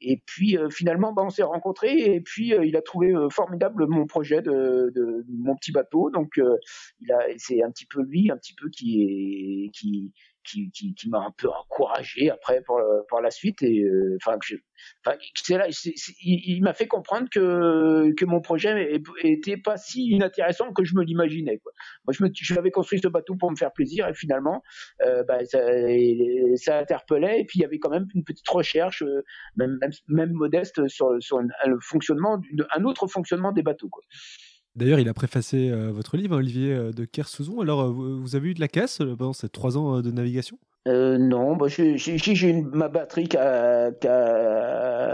Et 0.00 0.22
puis 0.24 0.56
euh, 0.56 0.70
finalement, 0.70 1.12
bah, 1.12 1.22
on 1.24 1.30
s'est 1.30 1.42
rencontrés 1.42 2.14
et 2.14 2.20
puis 2.20 2.54
euh, 2.54 2.64
il 2.64 2.76
a 2.76 2.82
trouvé 2.82 3.12
euh, 3.12 3.28
formidable 3.30 3.86
mon 3.86 4.06
projet 4.06 4.42
de, 4.42 4.92
de, 4.94 5.24
mon 5.28 5.56
petit 5.56 5.72
bateau. 5.72 6.10
Donc 6.10 6.40
il 7.00 7.12
a, 7.12 7.18
c'est 7.36 7.62
un 7.62 7.70
petit 7.70 7.86
peu 7.86 8.02
lui, 8.02 8.30
un 8.30 8.36
petit 8.36 8.54
peu 8.54 8.68
qui 8.70 9.02
est 9.02 9.70
qui 9.70 10.12
qui, 10.44 10.94
m'a 11.08 11.18
un 11.18 11.32
peu 11.36 11.48
encouragé 11.48 12.30
après 12.30 12.62
pour, 12.62 12.80
pour 13.08 13.20
la 13.20 13.30
suite 13.30 13.62
et 13.62 13.84
enfin 14.16 14.38
c'est 15.34 15.58
là 15.58 15.68
il, 16.22 16.62
m'a 16.62 16.72
fait 16.72 16.86
comprendre 16.86 17.28
que 17.30 18.12
que 18.14 18.24
mon 18.24 18.40
projet 18.40 19.00
était 19.22 19.56
pas 19.56 19.76
si 19.76 20.08
inintéressant 20.10 20.72
que 20.72 20.84
je 20.84 20.94
me 20.94 21.02
l'imaginais 21.02 21.58
quoi. 21.58 21.72
Moi 22.06 22.14
je 22.16 22.24
me 22.24 22.30
j'avais 22.32 22.70
construit 22.70 23.00
ce 23.00 23.08
bateau 23.08 23.36
pour 23.36 23.50
me 23.50 23.56
faire 23.56 23.72
plaisir 23.72 24.08
et 24.08 24.14
finalement 24.14 24.62
bah, 25.00 25.44
ça, 25.44 25.60
ça 26.56 26.78
interpellait 26.78 27.40
et 27.40 27.44
puis 27.44 27.58
il 27.58 27.62
y 27.62 27.64
avait 27.64 27.78
quand 27.78 27.90
même 27.90 28.06
une 28.14 28.24
petite 28.24 28.48
recherche 28.48 29.04
même 29.56 29.78
même, 30.08 30.32
modeste 30.32 30.86
sur 30.88 31.16
sur 31.20 31.40
le 31.40 31.78
fonctionnement 31.80 32.40
un 32.74 32.84
autre 32.84 33.06
fonctionnement 33.06 33.52
des 33.52 33.62
bateaux 33.62 33.88
quoi. 33.88 34.02
D'ailleurs, 34.78 35.00
il 35.00 35.08
a 35.08 35.14
préfacé 35.14 35.70
euh, 35.70 35.90
votre 35.90 36.16
livre, 36.16 36.36
Olivier 36.36 36.72
euh, 36.72 36.92
de 36.92 37.04
Kersouzon. 37.04 37.60
Alors, 37.60 37.82
euh, 37.82 38.16
vous 38.20 38.36
avez 38.36 38.50
eu 38.50 38.54
de 38.54 38.60
la 38.60 38.68
casse 38.68 38.98
pendant 38.98 39.32
ces 39.32 39.48
trois 39.48 39.76
ans 39.76 40.00
de 40.00 40.10
navigation? 40.12 40.56
Non, 40.86 41.56
bah, 41.56 41.66
j'ai 41.68 42.62
ma 42.72 42.88
batterie 42.88 43.28
qui 43.28 43.36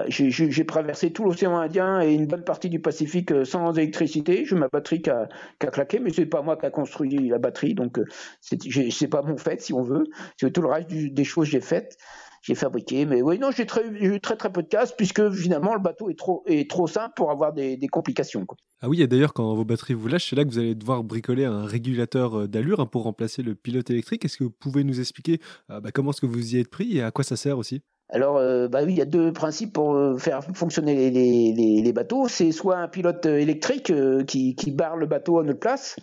j'ai 0.09 0.67
traversé 0.67 1.13
tout 1.13 1.25
l'océan 1.25 1.57
Indien 1.57 2.01
et 2.01 2.13
une 2.13 2.27
bonne 2.27 2.45
partie 2.45 2.69
du 2.69 2.79
Pacifique 2.79 3.33
sans 3.45 3.73
électricité. 3.73 4.45
J'ai 4.45 4.55
ma 4.55 4.69
batterie 4.69 5.03
qui 5.03 5.11
a, 5.11 5.27
claqué, 5.59 5.99
mais 5.99 6.11
c'est 6.11 6.27
pas 6.27 6.43
moi 6.43 6.57
qui 6.57 6.67
a 6.67 6.71
construit 6.71 7.29
la 7.29 7.39
batterie, 7.39 7.75
donc 7.75 7.99
c'est 8.41 9.09
pas 9.09 9.23
mon 9.23 9.37
fait, 9.37 9.61
si 9.63 9.73
on 9.73 9.83
veut. 9.83 10.05
C'est 10.37 10.53
tout 10.53 10.63
le 10.63 10.69
reste 10.69 10.91
des 10.93 11.25
choses 11.25 11.47
que 11.47 11.53
j'ai 11.53 11.61
faites 11.61 11.97
j'ai 12.45 12.55
fabriqué. 12.55 13.07
Mais 13.07 13.23
oui, 13.23 13.39
non, 13.39 13.51
j'ai 13.51 13.67
eu 14.01 14.21
très 14.21 14.37
très 14.37 14.53
peu 14.53 14.63
de 14.63 14.69
casse 14.69 14.95
puisque 14.97 15.31
finalement 15.31 15.75
le 15.75 15.81
bateau 15.81 16.11
est 16.11 16.19
trop, 16.19 16.45
est 16.47 16.71
trop 16.71 16.87
simple 16.87 17.15
pour 17.17 17.31
avoir 17.31 17.53
des, 17.53 17.79
complications. 17.91 18.47
Ah 18.81 18.89
oui, 18.89 19.03
et 19.03 19.07
d'ailleurs, 19.07 19.33
quand 19.33 19.55
vos 19.55 19.65
batteries 19.65 19.95
vous 19.95 20.09
lâchent, 20.09 20.29
c'est 20.31 20.37
là 20.37 20.45
que 20.45 20.51
vous 20.51 20.59
allez 20.59 20.75
devoir 20.75 21.05
bricoler 21.05 21.45
un 21.45 21.65
régulateur 21.65 22.41
euh, 22.41 22.49
d'allure 22.49 22.81
hein, 22.81 22.87
pour 22.87 23.05
remplacer 23.05 23.43
le 23.43 23.55
pilote 23.55 23.89
électrique. 23.91 24.25
Est-ce 24.25 24.37
que 24.37 24.45
vous 24.45 24.51
pouvez 24.51 24.85
nous 24.85 25.01
expliquer 25.01 25.41
euh, 25.71 25.81
bah, 25.81 25.91
comment 25.93 26.11
est-ce 26.11 26.21
que 26.21 26.27
vous 26.27 26.55
y 26.55 26.59
êtes 26.59 26.71
pris 26.71 26.99
et 26.99 27.03
à 27.03 27.11
quoi 27.11 27.25
ça 27.25 27.37
sert 27.37 27.57
aussi? 27.57 27.83
Alors, 28.11 28.37
euh, 28.37 28.69
bah 28.69 28.81
oui, 28.85 28.93
il 28.93 28.99
y 28.99 29.03
a 29.03 29.07
deux 29.07 29.33
principes 29.33 29.73
pour 29.73 30.21
faire 30.21 30.45
fonctionner 30.55 31.11
les, 31.11 31.93
bateaux. 31.93 32.29
C'est 32.29 32.53
soit 32.53 32.77
un 32.77 32.87
pilote 32.87 33.25
électrique 33.27 33.93
qui, 34.27 34.71
barre 34.71 34.97
le 34.97 35.07
bateau 35.07 35.39
à 35.39 35.43
notre 35.43 35.59
place, 35.59 35.97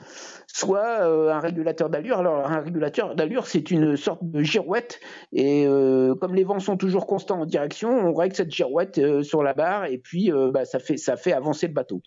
soit 0.54 1.02
euh, 1.02 1.32
un 1.32 1.40
régulateur 1.40 1.90
d'allure. 1.90 2.20
Alors 2.20 2.46
un 2.46 2.60
régulateur 2.62 3.16
d'allure, 3.16 3.48
c'est 3.48 3.72
une 3.72 3.96
sorte 3.96 4.24
de 4.24 4.42
girouette 4.42 5.00
et 5.32 5.66
euh, 5.66 6.16
comme 6.16 6.36
les 6.36 6.44
vents 6.44 6.60
sont 6.60 6.78
toujours 6.78 7.08
constants 7.08 7.42
en 7.42 7.46
direction, 7.46 7.90
on 7.90 8.14
règle 8.14 8.36
cette 8.36 8.52
girouette 8.52 8.98
euh, 8.98 9.24
sur 9.24 9.44
la 9.44 9.54
barre 9.54 9.86
et 9.86 9.98
puis 9.98 10.32
bah, 10.54 10.66
ça 10.66 10.80
fait 10.80 11.34
avancer 11.34 11.68
le 11.68 11.74
bateau. 11.74 12.02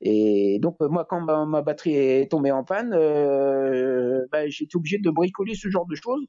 Et 0.00 0.58
donc 0.60 0.76
moi 0.80 1.06
quand 1.08 1.20
ma, 1.20 1.62
batterie 1.62 1.96
est 1.96 2.30
tombée 2.30 2.52
en 2.52 2.64
panne, 2.64 2.90
bah, 2.90 4.44
été 4.44 4.76
obligé 4.76 4.98
de 4.98 5.10
bricoler 5.10 5.54
ce 5.54 5.68
genre 5.68 5.86
de 5.86 5.94
choses. 5.94 6.26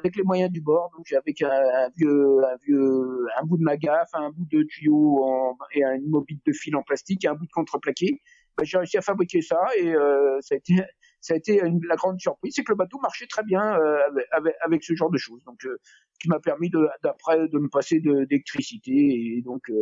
Avec 0.00 0.16
les 0.16 0.22
moyens 0.22 0.50
du 0.50 0.60
bord, 0.60 0.90
donc 0.96 1.12
avec 1.12 1.42
un, 1.42 1.88
vieux, 1.96 2.38
un 2.44 2.56
vieux, 2.64 3.26
un 3.40 3.44
bout 3.44 3.58
de 3.58 3.62
magaf, 3.62 4.08
un 4.14 4.30
bout 4.30 4.46
de 4.50 4.62
tuyau 4.64 5.56
et 5.72 5.84
une 5.84 6.08
mobile 6.08 6.40
de 6.44 6.52
fil 6.52 6.74
en 6.74 6.82
plastique 6.82 7.24
et 7.24 7.28
un 7.28 7.34
bout 7.34 7.46
de 7.46 7.52
contreplaqué. 7.52 8.20
Bah, 8.56 8.64
j'ai 8.64 8.78
réussi 8.78 8.98
à 8.98 9.02
fabriquer 9.02 9.42
ça 9.42 9.60
et 9.78 9.94
euh, 9.94 10.38
ça 10.40 10.54
a 10.54 10.58
été 10.58 10.82
ça 11.20 11.34
a 11.34 11.36
été 11.36 11.60
la 11.60 11.96
grande 11.96 12.18
surprise, 12.18 12.54
c'est 12.54 12.64
que 12.64 12.72
le 12.72 12.76
bateau 12.76 12.98
marchait 13.00 13.26
très 13.26 13.42
bien 13.42 13.74
euh, 13.78 13.98
avec, 14.32 14.54
avec, 14.62 14.84
ce 14.84 14.94
genre 14.94 15.10
de 15.10 15.18
choses. 15.18 15.42
Donc, 15.44 15.64
euh, 15.64 15.78
qui 16.20 16.28
m'a 16.28 16.38
permis 16.38 16.70
d'après 17.02 17.48
de, 17.48 17.58
me 17.58 17.68
passer 17.68 17.98
d'électricité 18.00 18.92
et 18.92 19.42
donc 19.42 19.72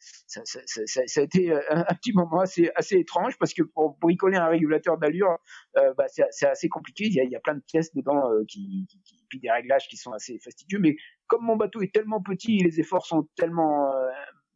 ça, 0.00 0.40
ça, 0.44 0.58
ça, 0.66 1.02
ça, 1.06 1.20
a 1.20 1.22
été 1.22 1.52
un, 1.52 1.84
petit 1.84 2.12
moment 2.12 2.40
assez 2.40 2.72
assez 2.74 2.96
étrange 2.96 3.38
parce 3.38 3.54
que 3.54 3.62
pour 3.62 3.96
bricoler 3.98 4.36
un 4.36 4.48
régulateur 4.48 4.98
d'allure, 4.98 5.38
bah, 5.74 6.06
c'est 6.08 6.48
assez 6.48 6.68
compliqué. 6.68 7.04
Il 7.04 7.14
y, 7.14 7.20
a, 7.20 7.24
il 7.24 7.30
y, 7.30 7.36
a, 7.36 7.40
plein 7.40 7.54
de 7.54 7.62
pièces 7.64 7.94
dedans 7.94 8.28
qui, 8.48 8.88
qui, 8.90 9.00
qui, 9.04 9.24
puis 9.28 9.38
des 9.38 9.48
réglages 9.48 9.86
qui 9.86 9.96
sont 9.96 10.10
assez 10.10 10.40
fastidieux. 10.40 10.80
Mais 10.80 10.96
comme 11.28 11.44
mon 11.44 11.54
bateau 11.54 11.82
est 11.82 11.94
tellement 11.94 12.20
petit, 12.20 12.58
et 12.58 12.64
les 12.64 12.80
efforts 12.80 13.06
sont 13.06 13.28
tellement 13.36 13.92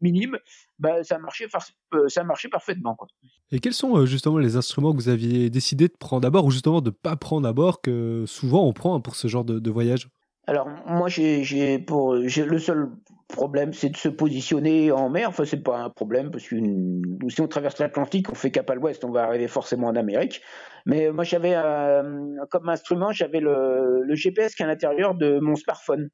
minime, 0.00 0.38
bah, 0.78 1.02
ça, 1.04 1.18
marchait 1.18 1.46
euh, 1.94 2.08
ça 2.08 2.24
marchait 2.24 2.48
parfaitement. 2.48 2.94
Quoi. 2.94 3.08
Et 3.52 3.60
quels 3.60 3.74
sont 3.74 3.96
euh, 3.96 4.06
justement 4.06 4.38
les 4.38 4.56
instruments 4.56 4.92
que 4.92 4.96
vous 4.96 5.08
aviez 5.08 5.50
décidé 5.50 5.88
de 5.88 5.96
prendre 5.98 6.26
à 6.26 6.30
bord 6.30 6.46
ou 6.46 6.50
justement 6.50 6.80
de 6.80 6.90
ne 6.90 6.94
pas 6.94 7.16
prendre 7.16 7.48
à 7.48 7.52
bord 7.52 7.80
que 7.80 8.24
souvent 8.26 8.66
on 8.66 8.72
prend 8.72 9.00
pour 9.00 9.16
ce 9.16 9.28
genre 9.28 9.44
de, 9.44 9.70
voyage? 9.70 10.08
Alors 10.46 10.68
moi 10.86 11.08
j'ai 11.08 11.78
pour 11.78 12.14
le 12.14 12.58
seul 12.58 12.90
problème 13.28 13.72
c'est 13.72 13.90
de 13.90 13.96
se 13.96 14.08
positionner 14.08 14.90
en 14.90 15.08
mer. 15.10 15.28
Enfin 15.28 15.44
c'est 15.44 15.62
pas 15.62 15.78
un 15.78 15.90
problème 15.90 16.30
parce 16.30 16.48
que 16.48 16.56
si 17.28 17.40
on 17.40 17.46
traverse 17.46 17.78
l'Atlantique, 17.78 18.30
on 18.30 18.34
fait 18.34 18.50
cap 18.50 18.68
à 18.70 18.74
l'ouest, 18.74 19.04
on 19.04 19.10
va 19.10 19.24
arriver 19.24 19.48
forcément 19.48 19.88
en 19.88 19.96
Amérique. 19.96 20.42
Mais 20.86 21.12
moi 21.12 21.24
j'avais 21.24 21.54
euh, 21.54 22.02
comme 22.50 22.68
instrument 22.68 23.12
j'avais 23.12 23.40
le, 23.40 24.04
GPS 24.14 24.54
qui 24.54 24.62
est 24.62 24.66
à 24.66 24.68
l'intérieur 24.68 25.14
de 25.14 25.38
mon 25.40 25.56
smartphone. 25.56 26.08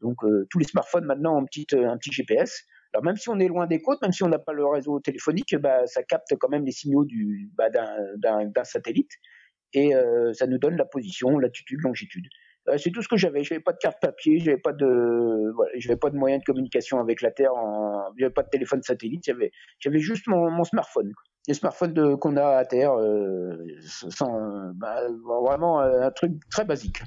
Donc 0.00 0.18
tous 0.50 0.58
les 0.58 0.66
smartphones 0.66 1.04
maintenant 1.04 1.36
ont 1.36 1.42
un 1.42 1.44
petit, 1.44 1.66
un 1.72 1.96
petit 1.96 2.12
GPS. 2.12 2.64
Même 3.02 3.16
si 3.16 3.28
on 3.28 3.38
est 3.38 3.48
loin 3.48 3.66
des 3.66 3.80
côtes, 3.80 4.00
même 4.02 4.12
si 4.12 4.22
on 4.22 4.28
n'a 4.28 4.38
pas 4.38 4.52
le 4.52 4.66
réseau 4.66 5.00
téléphonique, 5.00 5.56
bah, 5.56 5.86
ça 5.86 6.02
capte 6.02 6.34
quand 6.38 6.48
même 6.48 6.64
les 6.64 6.72
signaux 6.72 7.04
du, 7.04 7.50
bah, 7.54 7.68
d'un, 7.70 8.64
satellite 8.64 9.10
et 9.72 9.94
euh, 9.94 10.32
ça 10.32 10.46
nous 10.46 10.58
donne 10.58 10.76
la 10.76 10.84
position, 10.84 11.38
latitude, 11.38 11.80
longitude. 11.82 12.26
Euh, 12.68 12.78
c'est 12.78 12.90
tout 12.90 13.02
ce 13.02 13.08
que 13.08 13.16
j'avais. 13.16 13.44
J'avais 13.44 13.60
pas 13.60 13.72
de 13.72 13.78
carte 13.78 14.00
papier, 14.00 14.38
j'avais 14.38 14.58
pas 14.58 14.72
de, 14.72 15.52
j'avais 15.76 15.98
pas 15.98 16.10
de 16.10 16.16
moyen 16.16 16.38
de 16.38 16.44
communication 16.44 16.98
avec 17.00 17.22
la 17.22 17.30
Terre, 17.30 17.54
en... 17.54 18.12
j'avais 18.18 18.32
pas 18.32 18.42
de 18.42 18.48
téléphone 18.48 18.82
satellite, 18.82 19.24
j'avais, 19.26 19.50
j'avais 19.80 19.98
juste 19.98 20.26
mon, 20.26 20.64
smartphone 20.64 21.12
les 21.46 21.54
smartphones 21.54 22.16
qu'on 22.18 22.36
a 22.36 22.56
à 22.56 22.64
terre 22.64 22.92
euh, 22.94 23.52
bah, 24.74 25.00
vraiment 25.42 25.80
euh, 25.80 26.06
un 26.06 26.10
truc 26.10 26.32
très 26.50 26.64
basique. 26.64 27.02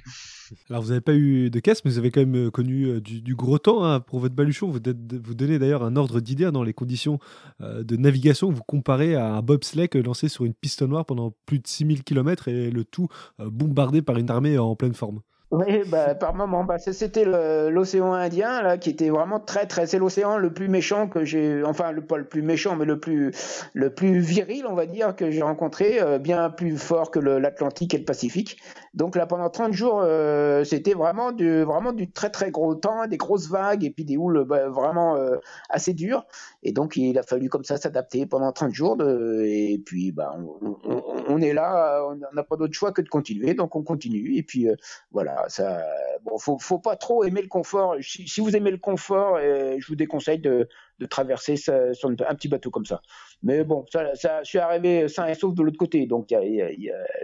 Alors 0.69 0.83
vous 0.83 0.89
n'avez 0.89 1.01
pas 1.01 1.15
eu 1.15 1.49
de 1.49 1.59
caisse, 1.59 1.83
mais 1.83 1.91
vous 1.91 1.97
avez 1.97 2.11
quand 2.11 2.19
même 2.19 2.47
euh, 2.47 2.51
connu 2.51 3.01
du, 3.01 3.35
gros 3.35 3.57
temps 3.57 3.83
hein, 3.83 3.99
pour 3.99 4.19
votre 4.19 4.35
baluchon. 4.35 4.67
Vous, 4.67 4.79
vous 4.79 5.33
donnez 5.33 5.57
d'ailleurs 5.57 5.83
un 5.83 5.95
ordre 5.95 6.19
d'idée 6.19 6.51
dans 6.51 6.63
les 6.63 6.73
conditions 6.73 7.19
de 7.59 7.95
navigation. 7.95 8.51
Vous 8.51 8.63
comparez 8.63 9.15
à 9.15 9.33
un 9.33 9.41
bobsleigh 9.41 9.89
lancé 10.03 10.29
sur 10.29 10.45
une 10.45 10.53
piste 10.53 10.83
noire 10.83 11.05
pendant 11.05 11.33
plus 11.45 11.59
de 11.59 11.67
6000 11.67 12.03
km 12.03 12.47
et 12.47 12.69
le 12.69 12.83
tout 12.83 13.07
bombardé 13.39 14.01
par 14.01 14.17
une 14.17 14.29
armée 14.29 14.57
en 14.57 14.75
pleine 14.75 14.93
forme. 14.93 15.21
Oui, 15.49 15.83
bah, 15.88 16.13
par 16.13 16.33
moment, 16.36 16.65
bah, 16.65 16.77
c'était 16.77 17.23
l'océan 17.23 18.12
Indien 18.12 18.62
là, 18.62 18.77
qui 18.77 18.89
était 18.89 19.10
vraiment 19.10 19.39
très 19.39 19.65
très. 19.65 19.88
C'est 19.88 19.97
l'océan 19.97 20.38
le 20.38 20.51
plus 20.53 20.67
méchant 20.67 21.07
que 21.07 21.23
j'ai, 21.23 21.63
enfin 21.63 21.93
le 21.93 22.01
pas 22.05 22.17
le 22.17 22.25
plus 22.27 22.41
méchant, 22.41 22.75
mais 22.75 22.83
le 22.83 22.99
plus 22.99 23.31
le 23.73 23.93
plus 23.93 24.19
viril, 24.19 24.65
on 24.67 24.73
va 24.75 24.86
dire, 24.86 25.15
que 25.15 25.31
j'ai 25.31 25.41
rencontré, 25.41 26.01
euh, 26.01 26.19
bien 26.19 26.49
plus 26.49 26.77
fort 26.77 27.12
que 27.12 27.19
l'Atlantique 27.19 27.93
et 27.93 27.97
le 27.97 28.03
Pacifique. 28.03 28.57
Donc 28.93 29.15
là, 29.15 29.25
pendant 29.25 29.49
30 29.49 29.71
jours, 29.71 30.01
euh, 30.03 30.65
c'était 30.65 30.93
vraiment 30.93 31.31
du, 31.31 31.62
vraiment 31.62 31.93
du 31.93 32.12
très 32.12 32.29
très 32.29 32.51
gros 32.51 32.75
temps, 32.75 33.07
des 33.07 33.17
grosses 33.17 33.49
vagues 33.49 33.86
et 33.86 33.89
puis 33.89 34.03
des 34.03 34.17
houles 34.17 34.43
bah, 34.43 34.67
vraiment 34.67 35.15
euh, 35.15 35.38
assez 35.69 35.93
dures. 35.93 36.25
Et 36.63 36.73
donc 36.73 36.97
il 36.97 37.17
a 37.17 37.23
fallu 37.23 37.47
comme 37.47 37.63
ça 37.63 37.77
s'adapter 37.77 38.25
pendant 38.25 38.51
30 38.51 38.73
jours. 38.73 38.97
De, 38.97 39.43
et 39.45 39.81
puis 39.86 40.12
bah, 40.12 40.36
on, 40.62 40.77
on, 40.83 41.03
on 41.29 41.41
est 41.41 41.53
là, 41.53 42.05
on 42.10 42.36
n'a 42.36 42.43
pas 42.43 42.57
d'autre 42.57 42.73
choix 42.73 42.91
que 42.91 43.01
de 43.01 43.07
continuer, 43.07 43.53
donc 43.53 43.77
on 43.77 43.83
continue. 43.83 44.36
Et 44.36 44.43
puis 44.43 44.67
voilà, 45.12 45.37
ça, 45.47 45.84
bon, 46.23 46.38
faut, 46.38 46.58
faut 46.60 46.80
pas 46.80 46.95
trop 46.95 47.23
aimer 47.23 47.41
le 47.41 47.47
confort. 47.47 47.95
Si, 48.02 48.28
si 48.28 48.41
vous 48.41 48.56
aimez 48.56 48.71
le 48.71 48.78
confort, 48.78 49.38
je 49.39 49.88
vous 49.88 49.95
déconseille 49.95 50.39
de, 50.39 50.67
de 51.00 51.06
traverser 51.06 51.56
sur 51.58 52.10
un 52.10 52.36
petit 52.36 52.47
bateau 52.47 52.71
comme 52.71 52.86
ça. 52.86 53.02
Mais 53.43 53.63
bon, 53.63 53.86
ça, 53.91 54.15
ça, 54.15 54.43
je 54.43 54.50
suis 54.50 54.60
arrivé 54.60 55.08
sain 55.08 55.28
et 55.28 55.36
sauf 55.36 55.54
de 55.54 55.63
l'autre 55.63 55.78
côté, 55.78 56.06
donc 56.08 56.34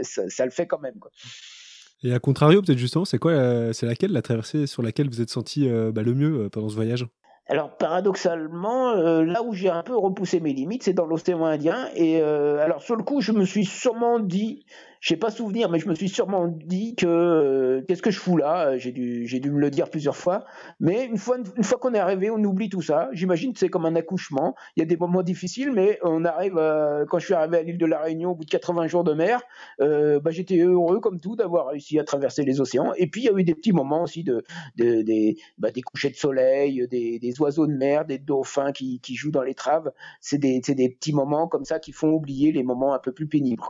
ça, 0.01 0.29
ça, 0.29 0.45
le 0.45 0.51
fait 0.51 0.67
quand 0.67 0.79
même. 0.79 0.99
Quoi. 0.99 1.11
Et 2.03 2.13
à 2.13 2.19
contrario, 2.19 2.61
peut-être 2.61 2.77
justement, 2.77 3.05
c'est 3.05 3.17
quoi, 3.17 3.73
c'est 3.73 3.85
laquelle 3.85 4.11
la 4.11 4.21
traversée 4.21 4.67
sur 4.67 4.83
laquelle 4.83 5.09
vous 5.09 5.21
êtes 5.21 5.29
senti 5.29 5.69
euh, 5.69 5.91
bah, 5.91 6.03
le 6.03 6.13
mieux 6.13 6.45
euh, 6.45 6.49
pendant 6.49 6.69
ce 6.69 6.75
voyage? 6.75 7.07
Alors 7.47 7.75
paradoxalement, 7.75 8.91
euh, 8.91 9.23
là 9.23 9.43
où 9.43 9.53
j'ai 9.53 9.69
un 9.69 9.83
peu 9.83 9.97
repoussé 9.97 10.39
mes 10.39 10.53
limites, 10.53 10.83
c'est 10.83 10.93
dans 10.93 11.05
l'océan 11.05 11.43
Indien. 11.45 11.89
Et 11.95 12.21
euh, 12.21 12.63
alors 12.63 12.81
sur 12.81 12.95
le 12.95 13.03
coup, 13.03 13.21
je 13.21 13.31
me 13.31 13.45
suis 13.45 13.65
sûrement 13.65 14.19
dit, 14.19 14.65
je 15.03 15.09
sais 15.09 15.17
pas 15.17 15.31
souvenir, 15.31 15.69
mais 15.69 15.79
je 15.79 15.89
me 15.89 15.95
suis 15.95 16.07
sûrement 16.07 16.47
dit 16.47 16.95
que 16.95 17.05
euh, 17.05 17.81
qu'est-ce 17.85 18.01
que 18.01 18.09
je 18.09 18.17
fous 18.21 18.37
là? 18.37 18.69
Euh, 18.69 18.77
J'ai 18.77 18.93
dû, 18.93 19.27
j'ai 19.27 19.41
dû 19.41 19.51
me 19.51 19.59
le 19.59 19.69
dire 19.69 19.89
plusieurs 19.89 20.15
fois. 20.15 20.45
Mais 20.79 21.03
une 21.03 21.17
fois, 21.17 21.37
une 21.57 21.63
fois 21.65 21.77
qu'on 21.77 21.93
est 21.93 21.99
arrivé, 21.99 22.29
on 22.29 22.41
oublie 22.41 22.69
tout 22.69 22.81
ça. 22.81 23.09
J'imagine 23.11 23.51
que 23.51 23.59
c'est 23.59 23.67
comme 23.67 23.85
un 23.85 23.97
accouchement. 23.97 24.55
Il 24.77 24.79
y 24.79 24.83
a 24.83 24.85
des 24.85 24.95
moments 24.95 25.21
difficiles, 25.21 25.73
mais 25.73 25.99
on 26.03 26.23
arrive. 26.23 26.57
Euh, 26.57 27.05
quand 27.05 27.19
je 27.19 27.25
suis 27.25 27.33
arrivé 27.33 27.57
à 27.57 27.63
l'île 27.63 27.77
de 27.77 27.85
la 27.85 27.99
Réunion 27.99 28.31
au 28.31 28.35
bout 28.35 28.45
de 28.45 28.49
80 28.49 28.87
jours 28.87 29.03
de 29.03 29.13
mer, 29.13 29.41
bah, 29.79 30.31
j'étais 30.31 30.59
heureux 30.59 31.01
comme 31.01 31.19
tout 31.19 31.35
d'avoir 31.35 31.67
réussi 31.67 31.99
à 31.99 32.05
traverser 32.05 32.43
les 32.45 32.61
océans. 32.61 32.93
Et 32.95 33.07
puis 33.07 33.23
il 33.23 33.25
y 33.25 33.29
a 33.29 33.37
eu 33.37 33.43
des 33.43 33.55
petits 33.55 33.73
moments 33.73 34.03
aussi 34.03 34.23
de, 34.23 34.41
de 34.77 35.01
des, 35.01 35.35
bah, 35.57 35.71
des 35.71 35.81
couchers 35.81 36.11
de 36.11 36.15
soleil, 36.15 36.87
des, 36.89 37.19
des 37.19 37.41
oiseaux 37.41 37.67
de 37.67 37.73
mer, 37.73 38.05
des 38.05 38.19
dauphins 38.19 38.71
qui, 38.71 39.01
qui 39.01 39.15
jouent 39.15 39.31
dans 39.31 39.43
les 39.43 39.53
traves. 39.53 39.91
C'est 40.21 40.37
des, 40.37 40.61
c'est 40.63 40.75
des 40.75 40.87
petits 40.87 41.11
moments 41.13 41.49
comme 41.49 41.65
ça 41.65 41.79
qui 41.79 41.91
font 41.91 42.11
oublier 42.11 42.53
les 42.53 42.63
moments 42.63 42.93
un 42.93 42.99
peu 42.99 43.11
plus 43.11 43.27
pénibles. 43.27 43.63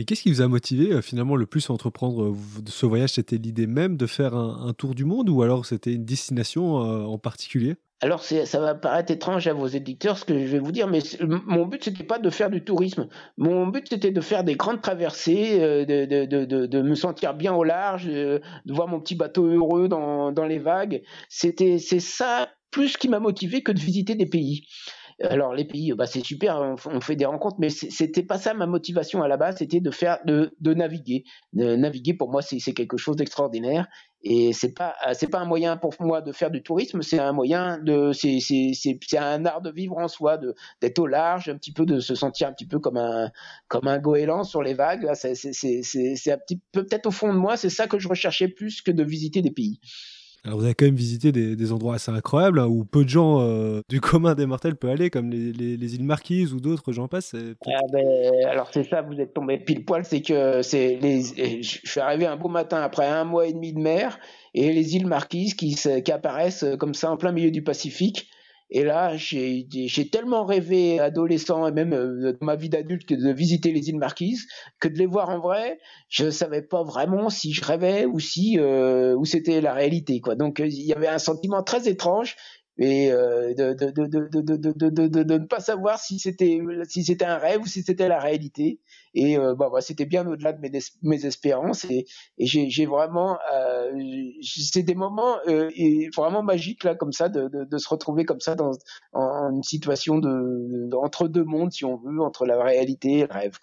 Et 0.00 0.04
qu'est-ce 0.04 0.22
qui 0.22 0.30
vous 0.30 0.40
a 0.40 0.46
motivé 0.46 0.92
euh, 0.92 1.02
finalement 1.02 1.34
le 1.34 1.44
plus 1.44 1.68
à 1.68 1.72
entreprendre 1.72 2.26
euh, 2.26 2.34
ce 2.66 2.86
voyage? 2.86 3.10
C'était 3.10 3.36
l'idée 3.36 3.66
même 3.66 3.96
de 3.96 4.06
faire 4.06 4.32
un, 4.34 4.72
tour 4.72 4.94
du 4.94 5.04
monde 5.04 5.28
ou 5.28 5.42
alors 5.42 5.66
c'était 5.66 5.92
une 5.92 6.04
destination 6.04 6.84
euh, 6.84 7.02
en 7.02 7.18
particulier? 7.18 7.74
Alors 8.00 8.22
ça 8.22 8.60
va 8.60 8.76
paraître 8.76 9.10
étrange 9.10 9.48
à 9.48 9.54
vos 9.54 9.66
éditeurs 9.66 10.18
ce 10.18 10.24
que 10.24 10.38
je 10.38 10.52
vais 10.52 10.60
vous 10.60 10.70
dire, 10.70 10.86
mais 10.86 11.00
mon 11.20 11.66
but 11.66 11.82
c'était 11.82 12.04
pas 12.04 12.20
de 12.20 12.30
faire 12.30 12.48
du 12.48 12.62
tourisme. 12.62 13.08
Mon 13.38 13.66
but 13.66 13.88
c'était 13.90 14.12
de 14.12 14.20
faire 14.20 14.44
des 14.44 14.54
grandes 14.54 14.80
traversées, 14.80 15.58
de, 15.58 16.82
me 16.82 16.94
sentir 16.94 17.34
bien 17.34 17.52
au 17.54 17.64
large, 17.64 18.06
de 18.06 18.40
voir 18.68 18.86
mon 18.86 19.00
petit 19.00 19.16
bateau 19.16 19.46
heureux 19.46 19.88
dans, 19.88 20.30
dans 20.30 20.46
les 20.46 20.60
vagues. 20.60 21.02
C'était 21.28 21.78
c'est 21.78 21.98
ça 21.98 22.48
plus 22.70 22.96
qui 22.96 23.08
m'a 23.08 23.18
motivé 23.18 23.64
que 23.64 23.72
de 23.72 23.80
visiter 23.80 24.14
des 24.14 24.26
pays. 24.26 24.68
Alors 25.22 25.52
les 25.52 25.64
pays, 25.64 25.92
bah, 25.92 26.06
c'est 26.06 26.24
super, 26.24 26.76
on, 26.86 27.00
fait 27.00 27.16
des 27.16 27.24
rencontres, 27.24 27.56
mais 27.58 27.70
c'était 27.70 28.22
pas 28.22 28.38
ça 28.38 28.54
ma 28.54 28.66
motivation 28.66 29.20
à 29.22 29.28
la 29.28 29.36
base, 29.36 29.56
c'était 29.56 29.80
de 29.80 29.90
faire, 29.90 30.18
de, 30.24 30.54
de 30.60 30.74
naviguer. 30.74 31.24
De 31.52 31.74
naviguer 31.74 32.14
pour 32.14 32.30
moi 32.30 32.40
c'est 32.40 32.72
quelque 32.72 32.96
chose 32.96 33.16
d'extraordinaire 33.16 33.88
et 34.22 34.52
c'est 34.52 34.72
pas 34.72 34.96
c'est 35.14 35.28
pas 35.28 35.38
un 35.38 35.44
moyen 35.44 35.76
pour 35.76 35.94
moi 36.00 36.20
de 36.22 36.32
faire 36.32 36.50
du 36.50 36.62
tourisme, 36.62 37.02
c'est 37.02 37.20
un 37.20 37.32
moyen 37.32 37.78
de 37.78 38.12
c'est 38.12 38.38
c'est 38.40 38.72
c'est 38.74 39.18
un 39.18 39.44
art 39.46 39.60
de 39.62 39.70
vivre 39.70 39.96
en 39.98 40.08
soi, 40.08 40.38
de 40.38 40.54
d'être 40.80 40.98
au 40.98 41.06
large, 41.06 41.48
un 41.48 41.56
petit 41.56 41.72
peu 41.72 41.86
de 41.86 42.00
se 42.00 42.14
sentir 42.14 42.48
un 42.48 42.52
petit 42.52 42.66
peu 42.66 42.80
comme 42.80 42.96
un 42.96 43.30
comme 43.68 43.86
un 43.86 43.98
goéland 43.98 44.42
sur 44.42 44.62
les 44.62 44.74
vagues. 44.74 45.08
C'est 45.14 45.34
c'est 45.34 45.52
c'est 45.52 45.82
c'est 45.82 46.32
un 46.32 46.38
petit 46.38 46.60
peu 46.72 46.84
peut-être 46.84 47.06
au 47.06 47.10
fond 47.12 47.32
de 47.32 47.38
moi, 47.38 47.56
c'est 47.56 47.70
ça 47.70 47.86
que 47.86 47.98
je 47.98 48.08
recherchais 48.08 48.48
plus 48.48 48.82
que 48.82 48.90
de 48.90 49.04
visiter 49.04 49.40
des 49.40 49.52
pays. 49.52 49.80
Alors 50.48 50.60
vous 50.60 50.64
avez 50.64 50.74
quand 50.74 50.86
même 50.86 50.94
visité 50.94 51.30
des, 51.30 51.72
endroits 51.72 51.96
assez 51.96 52.10
incroyables 52.10 52.58
hein, 52.58 52.66
où 52.66 52.82
peu 52.82 53.04
de 53.04 53.08
gens 53.10 53.42
euh, 53.42 53.82
du 53.90 54.00
commun 54.00 54.34
des 54.34 54.46
mortels 54.46 54.76
peuvent 54.76 54.92
aller, 54.92 55.10
comme 55.10 55.28
les, 55.28 55.52
les, 55.52 55.76
les 55.76 55.94
îles 55.94 56.04
Marquises 56.04 56.54
ou 56.54 56.60
d'autres, 56.60 56.90
j'en 56.90 57.06
passe. 57.06 57.34
Ah 57.66 57.80
ben, 57.92 58.02
alors 58.46 58.70
c'est 58.72 58.84
ça, 58.84 59.02
vous 59.02 59.20
êtes 59.20 59.34
tombé 59.34 59.58
pile 59.58 59.84
poil, 59.84 60.06
c'est 60.06 60.22
que 60.22 60.62
c'est 60.62 60.96
les, 61.02 61.62
je 61.62 61.80
suis 61.84 62.00
arrivé 62.00 62.24
un 62.24 62.36
beau 62.36 62.48
matin 62.48 62.80
après 62.80 63.06
un 63.06 63.24
mois 63.24 63.46
et 63.46 63.52
demi 63.52 63.74
de 63.74 63.78
mer 63.78 64.18
et 64.54 64.72
les 64.72 64.96
îles 64.96 65.06
Marquises 65.06 65.52
qui, 65.52 65.74
qui 65.74 66.12
apparaissent 66.12 66.64
comme 66.78 66.94
ça 66.94 67.10
en 67.10 67.18
plein 67.18 67.32
milieu 67.32 67.50
du 67.50 67.62
Pacifique 67.62 68.30
et 68.70 68.84
là, 68.84 69.16
j'ai 69.16 69.66
tellement 70.12 70.44
rêvé, 70.44 71.00
adolescent 71.00 71.66
et 71.66 71.72
même 71.72 71.94
euh, 71.94 72.36
ma 72.42 72.54
vie 72.54 72.68
d'adulte, 72.68 73.12
de 73.12 73.32
visiter 73.32 73.72
les 73.72 73.88
îles 73.88 73.98
Marquises, 73.98 74.46
que 74.78 74.88
de 74.88 74.98
les 74.98 75.06
voir 75.06 75.30
en 75.30 75.38
vrai, 75.38 75.78
je 76.08 76.26
ne 76.26 76.30
savais 76.30 76.60
pas 76.60 76.82
vraiment 76.82 77.30
si 77.30 77.52
je 77.54 77.64
rêvais 77.64 78.04
ou 78.04 78.20
si 78.20 78.58
euh, 78.58 79.16
c'était 79.24 79.62
la 79.62 79.72
réalité. 79.72 80.20
Quoi. 80.20 80.34
Donc 80.34 80.58
il 80.58 80.86
y 80.86 80.92
avait 80.92 81.08
un 81.08 81.18
sentiment 81.18 81.62
très 81.62 81.88
étrange 81.88 82.36
et 82.78 83.10
euh, 83.10 83.54
de, 83.54 85.34
ne 85.34 85.46
pas 85.46 85.60
savoir 85.60 85.98
si 85.98 86.18
c'était 86.18 86.60
si 86.88 87.04
c'était 87.04 87.24
un 87.24 87.38
rêve 87.38 87.62
ou 87.62 87.66
si 87.66 87.82
c'était 87.82 88.08
la 88.08 88.20
réalité 88.20 88.80
et 89.14 89.36
euh, 89.36 89.54
bah, 89.54 89.68
bah, 89.72 89.80
c'était 89.80 90.06
bien 90.06 90.26
au-delà 90.26 90.52
de 90.52 90.60
mes, 91.02 91.24
espérances 91.24 91.84
et, 91.90 92.06
j'ai 92.38 92.86
vraiment 92.86 93.38
euh, 93.52 93.92
c'est 94.42 94.84
des 94.84 94.94
moments 94.94 95.38
euh, 95.48 95.70
vraiment 96.16 96.42
magiques 96.42 96.84
là 96.84 96.94
comme 96.94 97.12
ça 97.12 97.28
de, 97.28 97.78
se 97.78 97.88
retrouver 97.88 98.24
comme 98.24 98.40
ça 98.40 98.54
dans 98.54 98.72
en, 99.12 99.50
une 99.50 99.64
situation 99.64 100.18
de, 100.18 100.94
entre 100.94 101.26
deux 101.26 101.44
mondes 101.44 101.72
si 101.72 101.84
on 101.84 101.96
veut 101.96 102.20
entre 102.20 102.46
la 102.46 102.62
réalité 102.62 103.18
et 103.18 103.26
le 103.26 103.32
rêve 103.32 103.58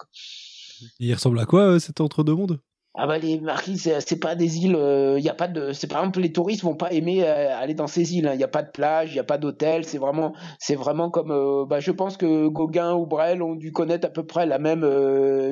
il 0.98 1.12
ressemble 1.14 1.38
à 1.38 1.46
quoi 1.46 1.62
euh, 1.62 1.78
cet 1.78 2.00
entre 2.00 2.22
deux 2.22 2.34
mondes 2.34 2.60
ah 2.98 3.06
bah 3.06 3.18
les 3.18 3.38
Marquises, 3.40 3.92
c'est 4.06 4.18
pas 4.18 4.34
des 4.34 4.56
îles, 4.56 4.70
il 4.70 4.76
euh, 4.76 5.20
y 5.20 5.28
a 5.28 5.34
pas 5.34 5.48
de, 5.48 5.72
c'est 5.72 5.86
par 5.86 5.98
exemple 5.98 6.20
les 6.20 6.32
touristes 6.32 6.62
vont 6.62 6.76
pas 6.76 6.90
aimer 6.92 7.24
euh, 7.24 7.54
aller 7.54 7.74
dans 7.74 7.86
ces 7.86 8.14
îles. 8.14 8.24
Il 8.24 8.28
hein. 8.28 8.36
n'y 8.36 8.42
a 8.42 8.48
pas 8.48 8.62
de 8.62 8.70
plage, 8.70 9.12
il 9.12 9.16
y 9.16 9.18
a 9.18 9.24
pas 9.24 9.36
d'hôtel. 9.36 9.84
C'est 9.84 9.98
vraiment, 9.98 10.34
c'est 10.58 10.76
vraiment 10.76 11.10
comme, 11.10 11.30
euh, 11.30 11.66
bah 11.66 11.78
je 11.78 11.90
pense 11.90 12.16
que 12.16 12.48
Gauguin 12.48 12.94
ou 12.94 13.04
Brel 13.04 13.42
ont 13.42 13.54
dû 13.54 13.70
connaître 13.70 14.06
à 14.06 14.10
peu 14.10 14.24
près 14.24 14.46
la 14.46 14.58
même. 14.58 14.82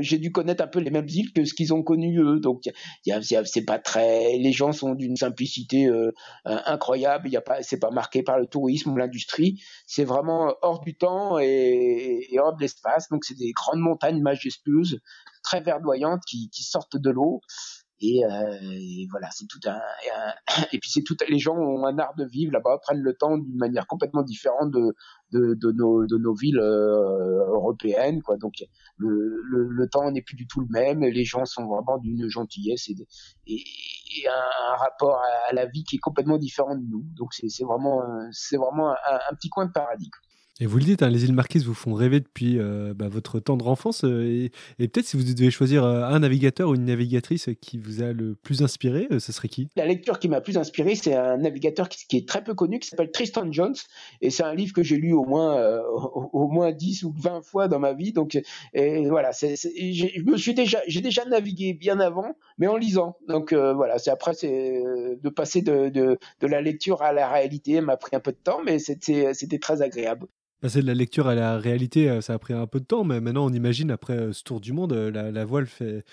J'ai 0.01 0.17
dû 0.17 0.33
connaître 0.33 0.65
un 0.65 0.67
peu 0.69 0.81
les 0.81 0.91
mêmes 0.91 1.09
îles 1.09 1.33
que 1.35 1.45
ce 1.45 1.53
qu'ils 1.53 1.75
ont 1.75 1.83
connu 1.83 2.19
eux. 2.19 2.41
Donc 2.41 2.63
il 2.65 2.73
y 3.05 3.13
a, 3.13 3.45
c'est 3.45 3.65
pas 3.67 3.79
très, 3.79 4.39
les 4.39 4.53
gens 4.53 4.73
sont 4.73 4.95
d'une 4.95 5.17
simplicité 5.17 5.91
incroyable. 6.47 7.29
Il 7.29 7.33
y 7.33 7.37
a 7.37 7.43
pas, 7.43 7.63
c'est 7.63 7.79
pas 7.79 7.91
marqué 7.91 8.23
par 8.23 8.39
le 8.39 8.47
tourisme 8.47 8.93
ou 8.93 8.97
l'industrie. 8.97 9.61
C'est 9.87 10.05
vraiment 10.05 10.55
hors 10.63 10.81
du 10.81 10.97
temps 10.97 11.39
et 11.39 12.27
hors 12.39 12.57
de 12.57 12.63
l'espace. 12.63 13.09
Donc 13.11 13.25
c'est 13.27 13.37
des 13.37 13.53
grandes 13.53 13.81
montagnes 13.81 14.23
majestueuses 14.23 15.01
très 15.45 15.61
verdoyantes 15.61 16.23
qui, 16.27 16.51
sortent 16.53 16.97
de 16.97 17.11
l'eau. 17.11 17.41
Et, 18.01 18.25
euh, 18.25 19.07
voilà, 19.11 19.29
c'est 19.31 19.47
tout 19.47 19.61
et, 20.73 20.79
puis 20.79 20.91
c'est 20.91 21.03
tout. 21.03 21.17
Les 21.29 21.39
gens 21.39 21.57
ont 21.57 21.87
un 21.87 21.97
art 21.99 22.15
de 22.17 22.25
vivre 22.25 22.53
là-bas, 22.53 22.79
prennent 22.83 23.03
le 23.03 23.15
temps 23.15 23.39
d'une 23.39 23.57
manière 23.57 23.87
complètement 23.87 24.23
différente 24.23 24.73
de 24.73 24.95
de, 25.35 25.55
de, 25.55 25.73
nos, 25.73 26.07
de 26.07 26.17
nos 26.17 26.35
villes 26.35 26.61
euh, 26.61 27.47
européennes, 27.49 28.23
quoi. 28.23 28.37
Donc 28.37 28.55
le, 28.97 29.41
le, 29.43 29.69
le 29.69 29.89
temps 29.89 30.11
n'est 30.11 30.23
plus 30.23 30.37
du 30.37 30.47
tout 30.47 30.61
le 30.61 30.69
même. 30.71 31.01
Les 31.01 31.25
gens 31.25 31.45
sont 31.45 31.67
vraiment 31.67 31.99
d'une 31.99 32.29
gentillesse 32.29 32.89
et, 32.89 32.95
et, 33.47 33.65
et 34.23 34.29
un, 34.29 34.77
rapport 34.77 35.21
à, 35.49 35.53
la 35.53 35.67
vie 35.67 35.85
qui 35.85 35.97
est 35.97 36.01
complètement 36.01 36.39
différent 36.39 36.77
de 36.77 36.85
nous. 36.85 37.05
Donc 37.17 37.35
c'est 37.35 37.65
vraiment 37.65 38.03
c'est 38.33 38.57
vraiment 38.57 38.91
un, 38.91 39.19
un, 39.31 39.35
petit 39.35 39.49
coin 39.49 39.67
de 39.67 39.73
paradis. 39.73 40.11
Et 40.61 40.67
vous 40.67 40.79
le 40.79 40.85
dites, 40.85 41.03
hein, 41.03 41.11
les 41.11 41.25
îles 41.25 41.33
Marquises 41.33 41.65
vous 41.65 41.75
font 41.75 41.95
rêver 41.95 42.21
depuis 42.21 42.61
euh, 42.61 42.95
bah, 42.95 43.09
votre 43.09 43.41
tendre 43.41 43.67
enfance. 43.67 44.05
Euh, 44.05 44.49
et, 44.79 44.87
peut-être 44.87 45.07
si 45.07 45.17
vous 45.17 45.25
devez 45.25 45.51
choisir 45.51 45.83
euh, 45.83 46.05
un 46.05 46.21
navigateur 46.21 46.69
ou 46.69 46.77
une 46.77 46.85
navigatrice 46.85 47.49
qui 47.61 47.77
vous 47.77 48.03
a 48.03 48.13
le 48.13 48.37
plus 48.37 48.63
inspiré, 48.63 49.09
ce 49.19 49.33
serait 49.33 49.49
qui? 49.49 49.67
La 49.75 49.85
lecture 49.85 50.21
qui 50.21 50.29
m'a 50.29 50.41
plus 50.41 50.57
inspiré, 50.57 50.95
c'est 50.95 51.17
un 51.17 51.39
navigateur 51.39 51.89
qui, 51.89 52.17
est 52.17 52.29
très 52.29 52.45
peu 52.45 52.55
connu, 52.55 52.79
qui 52.79 52.87
s'appelle 52.87 53.11
Tristan 53.11 53.51
Jones. 53.51 53.75
Et 54.21 54.31
c'est 54.31 54.45
un 54.45 54.55
livre 54.55 54.73
que 54.73 54.85
j'ai 54.85 54.97
lu 54.97 55.13
au 55.13 55.25
moins, 55.25 55.83
au, 56.33 56.47
moins 56.47 56.71
10 56.71 57.03
ou 57.03 57.13
20 57.19 57.43
fois 57.43 57.67
dans 57.67 57.81
ma 57.81 57.93
vie. 57.93 58.13
Donc 58.13 58.41
et 58.75 59.09
voilà, 59.09 59.33
suis 59.33 60.55
déjà, 60.55 60.79
j'ai 60.87 61.01
déjà 61.01 61.25
navigué 61.25 61.73
bien 61.73 61.99
avant, 61.99 62.37
mais 62.59 62.69
en 62.69 62.77
lisant. 62.77 63.17
Donc 63.27 63.53
voilà, 63.53 63.99
c'est 64.05 64.11
après 64.11 64.35
c'est 64.35 64.83
de 65.21 65.29
passer 65.31 65.63
de, 65.63 65.89
de, 65.89 66.19
de, 66.41 66.47
la 66.47 66.61
lecture 66.61 67.03
à 67.03 67.13
la 67.13 67.29
réalité 67.29 67.81
m'a 67.81 67.97
pris 67.97 68.15
un 68.17 68.21
peu 68.21 68.33
de 68.33 68.37
temps, 68.37 68.63
mais 68.63 68.79
c'était 68.79 69.59
très 69.61 69.83
agréable. 69.83 70.27
Passer 70.65 70.81
de 70.81 70.87
la 70.87 70.95
lecture 70.95 71.29
à 71.29 71.35
la 71.35 71.59
réalité, 71.59 72.09
euh, 72.09 72.23
ça 72.23 72.33
a 72.33 72.39
pris 72.39 72.55
un 72.55 72.67
peu 72.67 72.81
de 72.81 72.87
temps, 72.87 73.05
mais 73.05 73.21
maintenant 73.21 73.45
on 73.45 73.53
imagine 73.53 73.91
après 73.91 74.15
euh, 74.15 74.33
ce 74.33 74.43
tour 74.43 74.63
du 74.63 74.73
monde, 74.73 74.95
euh, 74.95 75.11
la, 75.11 75.45
voile 75.45 75.67
fait 75.67 76.07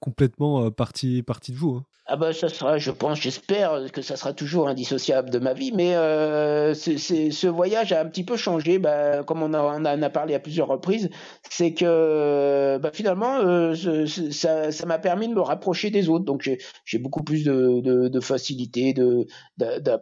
complètement 0.00 0.72
partie, 0.72 1.22
partie 1.22 1.52
de 1.52 1.56
vous. 1.56 1.76
Hein. 1.76 1.84
Ah 2.06 2.16
bah 2.16 2.32
ça 2.32 2.48
sera, 2.48 2.78
je 2.78 2.90
pense, 2.90 3.20
j'espère 3.20 3.90
que 3.92 4.02
ça 4.02 4.16
sera 4.16 4.32
toujours 4.32 4.68
indissociable 4.68 5.30
de 5.30 5.38
ma 5.38 5.54
vie, 5.54 5.70
mais 5.70 5.94
euh, 5.94 6.74
ce 6.74 7.46
voyage 7.46 7.92
a 7.92 8.00
un 8.00 8.06
petit 8.06 8.24
peu 8.24 8.36
changé, 8.36 8.80
bah, 8.80 9.22
comme 9.22 9.40
on, 9.40 9.54
a, 9.54 9.60
en 9.60 9.84
a 9.84 10.10
parlé 10.10 10.34
à 10.34 10.40
plusieurs 10.40 10.66
reprises, 10.66 11.10
c'est 11.48 11.74
que 11.74 12.76
bah, 12.82 12.90
finalement 12.92 13.72
ça, 13.74 14.72
ça 14.72 14.86
m'a 14.86 14.98
permis 14.98 15.28
de 15.28 15.34
me 15.34 15.40
rapprocher 15.40 15.90
des 15.90 16.08
autres, 16.08 16.24
donc 16.24 16.50
j'ai 16.84 16.98
beaucoup 16.98 17.22
plus 17.22 17.44
de, 17.44 17.80
de, 17.80 18.20
facilité, 18.20 18.92
de, 18.94 19.26
de, 19.58 19.78
de 19.78 19.96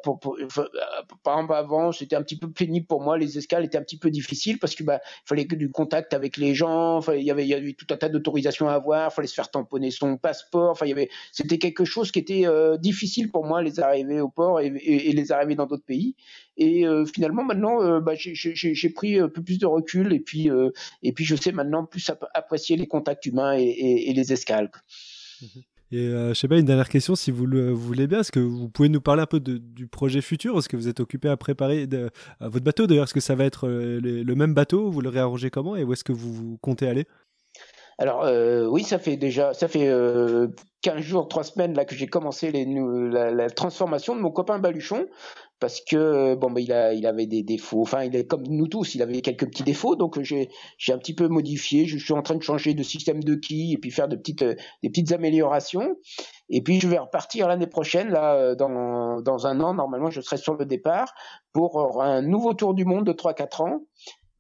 par 1.22 1.38
exemple 1.38 1.54
avant 1.54 1.92
c'était 1.92 2.16
un 2.16 2.22
petit 2.22 2.38
peu 2.38 2.50
pénible 2.50 2.86
pour 2.86 3.02
moi, 3.02 3.18
les 3.18 3.36
escales 3.36 3.64
étaient 3.64 3.78
un 3.78 3.82
petit 3.90 3.98
peu 3.98 4.10
difficile 4.10 4.58
parce 4.58 4.74
que 4.74 4.84
bah 4.84 5.00
fallait 5.24 5.44
du 5.44 5.70
contact 5.70 6.14
avec 6.14 6.36
les 6.36 6.54
gens, 6.54 7.00
il 7.12 7.22
y 7.22 7.30
avait 7.30 7.72
tout 7.72 7.86
un 7.90 7.96
tas 7.96 8.08
d'autorisations 8.08 8.68
à 8.68 8.74
avoir, 8.74 9.12
fallait 9.12 9.28
se 9.28 9.34
faire 9.34 9.50
tamponner 9.50 9.90
son 9.90 10.16
passeport, 10.16 10.70
enfin 10.70 10.86
il 10.86 10.90
y 10.90 10.92
avait 10.92 11.10
c'était 11.32 11.58
quelque 11.58 11.84
chose 11.84 12.12
qui 12.12 12.18
était 12.18 12.46
euh, 12.46 12.76
difficile 12.76 13.30
pour 13.30 13.44
moi 13.44 13.62
les 13.62 13.80
arriver 13.80 14.20
au 14.20 14.28
port 14.28 14.60
et, 14.60 14.70
les 14.70 15.32
arriver 15.32 15.54
dans 15.56 15.66
d'autres 15.66 15.84
pays. 15.84 16.14
Et 16.56 16.86
euh, 16.86 17.04
finalement 17.04 17.44
maintenant 17.44 17.82
euh, 17.82 18.00
bah, 18.00 18.12
j'ai 18.14 18.90
pris 18.90 19.18
un 19.18 19.28
peu 19.28 19.42
plus 19.42 19.58
de 19.58 19.66
recul 19.66 20.12
et 20.12 20.20
puis 20.20 20.48
et 21.02 21.12
puis 21.12 21.24
je 21.24 21.34
sais 21.36 21.52
maintenant 21.52 21.84
plus 21.84 22.10
apprécier 22.34 22.76
les 22.76 22.86
contacts 22.86 23.26
humains 23.26 23.56
et, 23.58 23.64
et 24.08 24.12
les 24.12 24.32
escales. 24.32 24.70
Mmh 25.42 25.46
et 25.92 26.06
euh, 26.06 26.28
je 26.28 26.34
sais 26.34 26.46
pas, 26.46 26.56
une 26.56 26.66
dernière 26.66 26.88
question, 26.88 27.16
si 27.16 27.32
vous 27.32 27.46
le 27.46 27.72
voulez 27.72 28.06
bien, 28.06 28.20
est-ce 28.20 28.30
que 28.30 28.38
vous 28.38 28.68
pouvez 28.68 28.88
nous 28.88 29.00
parler 29.00 29.22
un 29.22 29.26
peu 29.26 29.40
du 29.40 29.88
projet 29.88 30.20
futur? 30.20 30.56
Est-ce 30.56 30.68
que 30.68 30.76
vous 30.76 30.86
êtes 30.86 31.00
occupé 31.00 31.28
à 31.28 31.36
préparer 31.36 31.88
de, 31.88 32.10
votre 32.40 32.64
bateau 32.64 32.86
D'ailleurs, 32.86 33.04
est-ce 33.04 33.14
que 33.14 33.20
ça 33.20 33.34
va 33.34 33.44
être 33.44 33.66
euh, 33.66 34.00
le, 34.00 34.34
même 34.36 34.54
bateau? 34.54 34.90
Vous 34.90 35.00
le 35.00 35.08
réarrangez 35.08 35.50
comment? 35.50 35.74
Et 35.74 35.82
où 35.82 35.92
est-ce 35.92 36.04
que 36.04 36.12
vous 36.12 36.58
comptez 36.62 36.86
aller? 36.86 37.06
Alors 37.98 38.24
euh, 38.24 38.66
oui, 38.66 38.82
ça 38.84 38.98
fait 38.98 39.16
déjà, 39.16 39.52
ça 39.52 39.68
fait 39.68 39.88
euh, 39.88 40.46
15 40.82 41.00
jours, 41.00 41.28
3 41.28 41.44
semaines 41.44 41.74
là 41.74 41.84
que 41.84 41.94
j'ai 41.94 42.06
commencé 42.06 42.50
la, 42.52 43.50
transformation 43.50 44.16
de 44.16 44.20
mon 44.20 44.30
copain 44.30 44.58
Baluchon 44.58 45.06
parce 45.58 45.82
que 45.82 46.34
bon 46.36 46.50
bah, 46.50 46.60
il 46.60 46.98
il 46.98 47.06
avait 47.06 47.26
des 47.26 47.42
défauts 47.42 47.82
enfin 47.82 48.04
il 48.04 48.16
est 48.16 48.26
comme 48.26 48.44
nous 48.48 48.66
tous 48.66 48.94
il 48.94 49.02
avait 49.02 49.20
quelques 49.20 49.46
petits 49.46 49.62
défauts 49.62 49.94
donc 49.94 50.20
j'ai 50.22 50.48
j'ai 50.78 50.92
un 50.92 50.98
petit 50.98 51.14
peu 51.14 51.28
modifié 51.28 51.86
je 51.86 51.98
suis 51.98 52.14
en 52.14 52.22
train 52.22 52.34
de 52.34 52.42
changer 52.42 52.72
de 52.72 52.82
système 52.82 53.22
de 53.22 53.34
quilles 53.34 53.74
et 53.74 53.78
puis 53.78 53.90
faire 53.90 54.08
de 54.08 54.16
petites 54.16 54.42
des 54.42 54.88
petites 54.88 55.12
améliorations. 55.12 55.96
Et 56.48 56.62
puis 56.62 56.80
je 56.80 56.88
vais 56.88 56.98
repartir 56.98 57.46
l'année 57.46 57.66
prochaine 57.66 58.08
là 58.08 58.54
dans 58.54 59.20
dans 59.20 59.46
un 59.46 59.60
an 59.60 59.74
normalement 59.74 60.10
je 60.10 60.20
serai 60.20 60.36
sur 60.36 60.54
le 60.54 60.64
départ 60.64 61.14
pour 61.52 62.02
un 62.02 62.22
nouveau 62.22 62.54
tour 62.54 62.74
du 62.74 62.84
monde 62.84 63.04
de 63.04 63.12
3 63.12 63.34
4 63.34 63.60
ans 63.60 63.80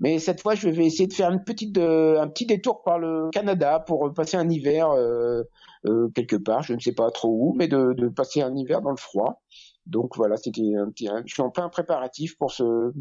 mais 0.00 0.18
cette 0.18 0.40
fois, 0.40 0.54
je 0.54 0.68
vais 0.68 0.86
essayer 0.86 1.06
de 1.06 1.12
faire 1.12 1.30
une 1.30 1.44
petite, 1.44 1.76
euh, 1.76 2.20
un 2.20 2.28
petit 2.28 2.46
détour 2.46 2.82
par 2.82 2.98
le 2.98 3.28
Canada 3.32 3.78
pour 3.80 4.12
passer 4.14 4.38
un 4.38 4.48
hiver 4.48 4.90
euh, 4.90 5.42
euh, 5.86 6.08
quelque 6.14 6.36
part, 6.36 6.62
je 6.62 6.72
ne 6.72 6.80
sais 6.80 6.92
pas 6.92 7.10
trop 7.10 7.28
où, 7.28 7.54
mais 7.54 7.68
de, 7.68 8.08
passer 8.08 8.40
un 8.40 8.56
hiver 8.56 8.80
dans 8.80 8.90
le 8.90 8.96
froid. 8.96 9.42
Donc 9.86 10.16
voilà, 10.16 10.36
c'était 10.36 10.74
un 10.76 10.90
petit, 10.90 11.08
je 11.26 11.32
suis 11.32 11.42
en 11.42 11.50
plein 11.50 11.68
préparatif 11.68 12.36
pour 12.38 12.50
ce, 12.50 12.92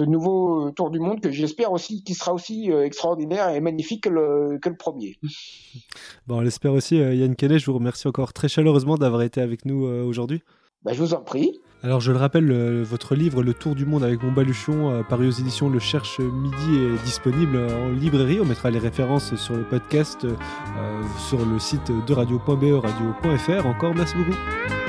nouveau 0.00 0.70
tour 0.70 0.90
du 0.90 0.98
monde 0.98 1.20
que 1.20 1.30
j'espère 1.30 1.72
aussi, 1.72 2.02
qui 2.04 2.14
sera 2.14 2.32
aussi 2.32 2.70
extraordinaire 2.70 3.50
et 3.50 3.60
magnifique 3.60 4.04
que 4.04 4.08
le, 4.08 4.58
que 4.60 4.70
le 4.70 4.76
premier. 4.76 5.18
Bon, 6.26 6.38
on 6.38 6.40
l'espère 6.40 6.72
aussi. 6.72 6.96
Yann 6.96 7.36
Kenney, 7.36 7.58
je 7.58 7.66
vous 7.66 7.74
remercie 7.74 8.08
encore 8.08 8.32
très 8.32 8.48
chaleureusement 8.48 8.96
d'avoir 8.96 9.20
été 9.20 9.42
avec 9.42 9.66
nous 9.66 9.84
aujourd'hui. 9.84 10.42
Bah, 10.84 10.92
je 10.92 11.00
vous 11.00 11.14
en 11.14 11.20
prie. 11.20 11.60
Alors 11.82 12.00
je 12.00 12.12
le 12.12 12.18
rappelle, 12.18 12.82
votre 12.82 13.14
livre 13.14 13.42
Le 13.42 13.52
Tour 13.52 13.74
du 13.74 13.84
Monde 13.84 14.04
avec 14.04 14.22
mon 14.22 14.32
baluchon, 14.32 14.90
euh, 14.90 15.02
paru 15.02 15.28
aux 15.28 15.32
éditions 15.32 15.68
Le 15.68 15.78
Cherche 15.78 16.18
Midi, 16.18 16.78
est 16.78 17.04
disponible 17.04 17.58
en 17.58 17.90
librairie. 17.90 18.40
On 18.40 18.46
mettra 18.46 18.70
les 18.70 18.78
références 18.78 19.34
sur 19.36 19.54
le 19.54 19.64
podcast, 19.64 20.24
euh, 20.24 21.02
sur 21.28 21.44
le 21.44 21.58
site 21.58 21.92
de 22.06 22.12
radio.be, 22.14 22.82
radio.fr. 22.82 23.66
Encore 23.66 23.94
merci 23.94 24.14
beaucoup. 24.16 24.83